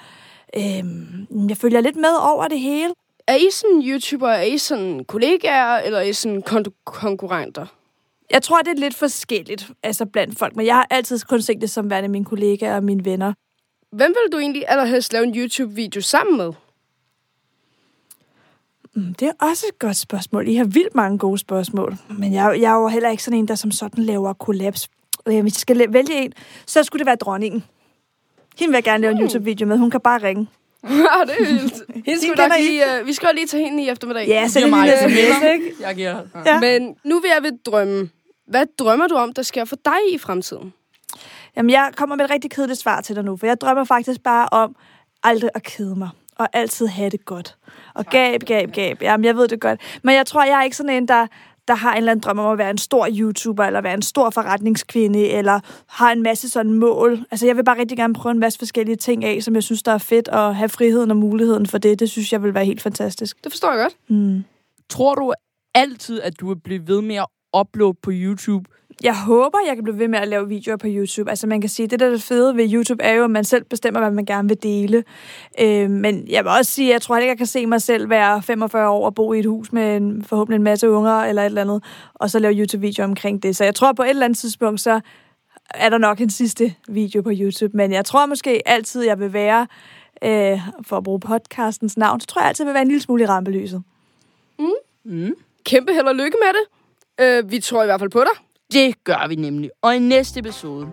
øhm, 0.57 1.27
jeg 1.49 1.57
følger 1.57 1.81
lidt 1.81 1.97
med 1.97 2.13
over 2.21 2.49
det 2.49 2.61
hele. 2.61 2.93
Er 3.27 3.35
I 3.35 3.49
sådan 3.51 3.83
YouTuber? 3.85 4.29
Er 4.29 4.43
I 4.43 4.59
sådan 4.59 5.05
kollegaer, 5.05 5.77
eller 5.79 5.99
er 5.99 6.03
I 6.03 6.13
sådan 6.13 6.43
kon- 6.49 6.83
konkurrenter? 6.85 7.67
Jeg 8.31 8.43
tror, 8.43 8.63
det 8.63 8.71
er 8.71 8.81
lidt 8.81 8.95
forskelligt 8.95 9.71
altså 9.83 10.07
blandt 10.07 10.39
folk, 10.39 10.57
men 10.57 10.67
jeg 10.67 10.75
har 10.75 10.87
altid 10.91 11.19
kun 11.21 11.43
set 11.43 11.61
det 11.61 11.71
som 11.71 11.91
værende 11.91 12.09
mine 12.09 12.25
kollegaer 12.25 12.77
og 12.77 12.85
mine 12.85 13.05
venner. 13.05 13.33
Hvem 13.93 14.11
vil 14.11 14.33
du 14.33 14.39
egentlig 14.39 14.65
allerhelst 14.69 15.13
lave 15.13 15.25
en 15.25 15.35
YouTube-video 15.37 16.01
sammen 16.01 16.37
med? 16.37 16.53
Mm, 18.95 19.15
Det 19.15 19.29
er 19.29 19.47
også 19.47 19.67
et 19.73 19.79
godt 19.79 19.97
spørgsmål. 19.97 20.49
I 20.49 20.55
har 20.55 20.65
vildt 20.65 20.95
mange 20.95 21.19
gode 21.19 21.39
spørgsmål. 21.39 21.97
Men 22.19 22.33
jeg, 22.33 22.57
jeg 22.61 22.73
er 22.73 22.81
jo 22.81 22.89
heller 22.89 23.11
ikke 23.11 23.23
sådan 23.23 23.39
en, 23.39 23.49
der 23.49 23.55
som 23.55 23.71
sådan 23.71 24.05
laver 24.05 24.33
kollaps. 24.33 24.89
Øh, 25.29 25.43
Hvis 25.43 25.55
jeg 25.55 25.61
skal 25.61 25.93
vælge 25.93 26.25
en, 26.25 26.33
så 26.67 26.83
skulle 26.83 27.01
det 27.01 27.07
være 27.07 27.17
dronningen. 27.17 27.65
Hende 28.59 28.71
vil 28.71 28.77
jeg 28.77 28.85
gerne 28.85 29.01
lave 29.03 29.13
en 29.13 29.21
YouTube-video 29.23 29.67
med. 29.69 29.79
Hun 29.79 29.91
kan 29.91 30.01
bare 30.01 30.23
ringe. 30.23 30.49
Ah, 31.15 31.27
det 31.27 31.35
er 31.41 31.45
vildt. 31.45 31.75
Hende 32.07 32.21
skal 32.21 32.33
vi, 32.33 32.37
nok 32.37 32.53
lige, 32.59 32.83
uh, 33.01 33.07
vi 33.07 33.13
skal 33.13 33.27
jo 33.27 33.35
lige 33.35 33.47
tage 33.47 33.65
hende 33.65 33.85
i 33.85 33.89
eftermiddag. 33.89 34.29
Ja, 34.29 34.49
så 34.49 34.61
det 34.61 34.67
er 34.73 35.09
sms, 35.09 35.13
sms, 35.13 35.43
ikke? 35.55 35.73
Jeg 35.81 35.95
giver 35.97 36.21
Ja. 36.47 36.61
Men 36.61 36.97
nu 37.05 37.21
vil 37.21 37.31
jeg 37.35 37.43
ved 37.43 37.53
drømme. 37.67 38.11
Hvad 38.49 38.67
drømmer 38.79 39.07
du 39.07 39.15
om, 39.15 39.33
der 39.33 39.43
sker 39.43 39.65
for 39.65 39.77
dig 39.85 39.99
i 40.13 40.19
fremtiden? 40.19 40.73
Jamen, 41.57 41.71
jeg 41.71 41.91
kommer 41.97 42.17
med 42.17 42.25
et 42.25 42.31
rigtig 42.31 42.51
kedeligt 42.51 42.79
svar 42.79 43.01
til 43.01 43.17
dig 43.17 43.25
nu, 43.25 43.37
for 43.37 43.47
jeg 43.47 43.61
drømmer 43.61 43.85
faktisk 43.85 44.21
bare 44.23 44.49
om 44.53 44.77
aldrig 45.23 45.51
at 45.55 45.63
kede 45.63 45.97
mig. 45.97 46.09
Og 46.39 46.49
altid 46.53 46.87
have 46.87 47.11
det 47.11 47.25
godt. 47.25 47.57
Og 47.95 48.07
gab, 48.07 48.41
gab, 48.45 48.73
gab. 48.73 49.03
Jamen, 49.03 49.25
jeg 49.25 49.37
ved 49.37 49.49
det 49.49 49.61
godt. 49.61 49.81
Men 50.03 50.15
jeg 50.15 50.27
tror, 50.27 50.45
jeg 50.45 50.59
er 50.59 50.63
ikke 50.63 50.77
sådan 50.77 50.91
en, 50.91 51.09
der, 51.09 51.27
der 51.69 51.75
har 51.75 51.93
en 51.93 51.97
eller 51.97 52.13
anden 52.13 52.23
drøm 52.23 52.39
om 52.39 52.53
at 52.53 52.59
være 52.59 52.71
en 52.71 52.79
stor 52.79 53.09
YouTuber, 53.13 53.65
eller 53.65 53.81
være 53.81 53.95
en 53.95 54.03
stor 54.03 54.31
forretningskvinde, 54.31 55.29
eller 55.29 55.61
har 55.87 56.13
en 56.13 56.23
masse 56.23 56.49
sådan 56.49 56.73
mål. 56.73 57.25
Altså, 57.31 57.47
jeg 57.47 57.57
vil 57.57 57.65
bare 57.65 57.79
rigtig 57.79 57.99
gerne 57.99 58.15
prøve 58.15 58.31
en 58.31 58.39
masse 58.39 58.59
forskellige 58.59 58.97
ting 58.97 59.25
af, 59.25 59.43
som 59.43 59.55
jeg 59.55 59.63
synes, 59.63 59.83
der 59.83 59.93
er 59.93 59.99
fedt, 59.99 60.29
og 60.29 60.57
have 60.57 60.69
friheden 60.69 61.11
og 61.11 61.17
muligheden 61.17 61.67
for 61.67 61.79
det. 61.79 62.01
Det 62.01 62.11
synes 62.11 62.33
jeg 62.33 62.43
vil 62.43 62.55
være 62.55 62.65
helt 62.65 62.83
fantastisk. 62.83 63.45
Det 63.45 63.53
forstår 63.53 63.73
jeg 63.73 63.83
godt. 63.83 63.97
Mm. 64.19 64.45
Tror 64.91 65.15
du 65.15 65.33
altid, 65.75 66.21
at 66.21 66.41
du 66.41 66.49
vil 66.49 66.61
blive 66.61 66.89
ved 66.89 67.03
med 67.03 67.17
at 67.17 67.27
uploade 67.61 67.95
på 68.03 68.11
YouTube? 68.15 68.65
Jeg 69.03 69.21
håber, 69.21 69.59
jeg 69.67 69.77
kan 69.77 69.85
blive 69.85 69.99
ved 69.99 70.09
med 70.09 70.19
at 70.19 70.29
lave 70.29 70.49
videoer 70.49 70.77
på 70.77 70.87
YouTube. 70.91 71.31
Altså 71.31 71.47
man 71.47 71.61
kan 71.61 71.71
sige, 71.71 71.89
det 71.89 72.01
der 72.01 72.07
er 72.07 72.11
det 72.11 72.23
fede 72.23 72.57
ved 72.57 72.73
YouTube 72.73 73.03
er 73.03 73.13
jo, 73.13 73.25
at 73.25 73.31
man 73.31 73.45
selv 73.45 73.65
bestemmer, 73.65 74.01
hvad 74.01 74.11
man 74.11 74.25
gerne 74.25 74.49
vil 74.49 74.63
dele. 74.63 75.05
Øh, 75.61 75.91
men 75.91 76.29
jeg 76.29 76.45
vil 76.45 76.51
også 76.51 76.73
sige, 76.73 76.89
at 76.89 76.93
jeg 76.93 77.03
tror 77.03 77.17
ikke, 77.17 77.29
jeg 77.29 77.37
kan 77.37 77.47
se 77.47 77.67
mig 77.67 77.83
selv 77.83 78.11
være 78.11 78.43
45 78.43 78.89
år 78.89 79.07
og 79.07 79.15
bo 79.15 79.33
i 79.33 79.39
et 79.39 79.47
hus 79.47 79.73
med 79.73 79.97
en, 79.97 80.25
forhåbentlig 80.25 80.57
en 80.57 80.63
masse 80.63 80.91
unger 80.91 81.13
eller 81.13 81.43
et 81.43 81.47
eller 81.47 81.61
andet, 81.61 81.85
og 82.15 82.31
så 82.31 82.39
lave 82.39 82.55
YouTube-videoer 82.55 83.09
omkring 83.09 83.43
det. 83.43 83.57
Så 83.57 83.65
jeg 83.65 83.75
tror 83.75 83.93
på 83.93 84.03
et 84.03 84.11
eller 84.11 84.25
andet 84.25 84.39
tidspunkt, 84.39 84.81
så 84.81 85.01
er 85.75 85.89
der 85.89 85.99
nok 85.99 86.21
en 86.21 86.31
sidste 86.31 86.75
video 86.89 87.23
på 87.23 87.31
YouTube. 87.33 87.77
Men 87.77 87.93
jeg 87.93 88.05
tror 88.05 88.27
måske 88.27 88.69
altid, 88.69 89.03
jeg 89.03 89.21
vil 89.21 89.33
være, 89.33 89.67
øh, 90.25 90.61
for 90.83 90.97
at 90.97 91.05
bruge 91.05 91.21
podcastens 91.21 91.97
navn, 91.97 92.21
så 92.21 92.27
tror 92.27 92.41
jeg 92.41 92.49
altid, 92.49 92.65
jeg 92.65 92.69
vil 92.69 92.75
være 92.75 92.83
en 92.83 92.89
lille 92.89 93.03
smule 93.03 93.23
i 93.23 93.27
rampelyset. 93.27 93.83
Mm. 95.05 95.35
Kæmpe 95.65 95.93
held 95.93 96.07
og 96.07 96.15
lykke 96.15 96.37
med 96.43 96.53
det. 96.53 96.65
Uh, 97.45 97.51
vi 97.51 97.61
tror 97.61 97.83
i 97.83 97.87
hvert 97.87 98.01
fald 98.01 98.11
på 98.11 98.21
dig. 98.21 98.46
Det 98.73 99.05
gør 99.05 99.29
vi 99.29 99.35
nemlig. 99.35 99.71
Og 99.83 99.97
i 99.97 99.99
næste 99.99 100.41
episode, 100.41 100.87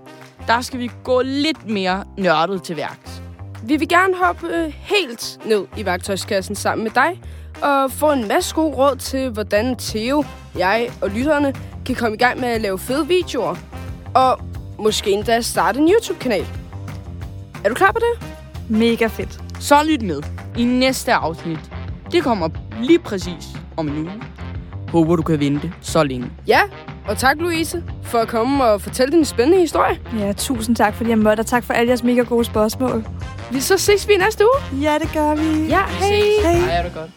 der 0.47 0.61
skal 0.61 0.79
vi 0.79 0.91
gå 1.03 1.21
lidt 1.21 1.69
mere 1.69 2.03
nørdet 2.17 2.63
til 2.63 2.77
værks. 2.77 3.21
Vi 3.63 3.77
vil 3.77 3.87
gerne 3.89 4.15
hoppe 4.15 4.47
øh, 4.47 4.73
helt 4.77 5.39
ned 5.45 5.65
i 5.77 5.85
værktøjskassen 5.85 6.55
sammen 6.55 6.83
med 6.83 6.91
dig, 6.91 7.21
og 7.63 7.91
få 7.91 8.11
en 8.11 8.27
masse 8.27 8.55
gode 8.55 8.75
råd 8.75 8.95
til, 8.95 9.29
hvordan 9.29 9.75
Theo, 9.75 10.25
jeg 10.57 10.89
og 11.01 11.09
lytterne 11.09 11.53
kan 11.85 11.95
komme 11.95 12.15
i 12.15 12.19
gang 12.19 12.39
med 12.39 12.47
at 12.47 12.61
lave 12.61 12.79
fede 12.79 13.07
videoer. 13.07 13.55
Og 14.15 14.39
måske 14.79 15.11
endda 15.11 15.41
starte 15.41 15.79
en 15.79 15.89
YouTube-kanal. 15.89 16.45
Er 17.63 17.69
du 17.69 17.75
klar 17.75 17.91
på 17.91 17.99
det? 17.99 18.27
Mega 18.69 19.07
fedt. 19.07 19.39
Så 19.59 19.75
lyt 19.83 20.01
med 20.01 20.21
i 20.57 20.63
næste 20.63 21.13
afsnit. 21.13 21.59
Det 22.11 22.23
kommer 22.23 22.49
lige 22.81 22.99
præcis 22.99 23.47
om 23.77 23.87
en 23.87 23.97
uge. 23.97 24.23
Håber, 24.89 25.15
du 25.15 25.21
kan 25.21 25.39
vente 25.39 25.73
så 25.81 26.03
længe. 26.03 26.31
Ja, 26.47 26.61
og 27.07 27.17
tak 27.17 27.37
Louise 27.39 27.83
for 28.03 28.17
at 28.17 28.27
komme 28.27 28.63
og 28.63 28.81
fortælle 28.81 29.11
din 29.11 29.25
spændende 29.25 29.59
historie. 29.59 29.99
Ja, 30.19 30.33
tusind 30.33 30.75
tak, 30.75 30.93
fordi 30.93 31.09
jeg 31.09 31.17
måtte, 31.17 31.41
og 31.41 31.45
tak 31.45 31.63
for 31.63 31.73
alle 31.73 31.89
jeres 31.89 32.03
mega 32.03 32.21
gode 32.21 32.45
spørgsmål. 32.45 33.05
Vi 33.51 33.59
så 33.59 33.77
ses 33.77 34.07
vi 34.07 34.13
i 34.13 34.17
næste 34.17 34.43
uge. 34.43 34.81
Ja, 34.81 34.97
det 34.99 35.09
gør 35.13 35.35
vi. 35.35 35.67
Ja, 35.67 35.81
hej. 35.87 36.09
Hej. 36.43 36.53
Hej, 36.53 36.77
er 36.77 36.83
det 36.83 36.93
godt. 36.93 37.09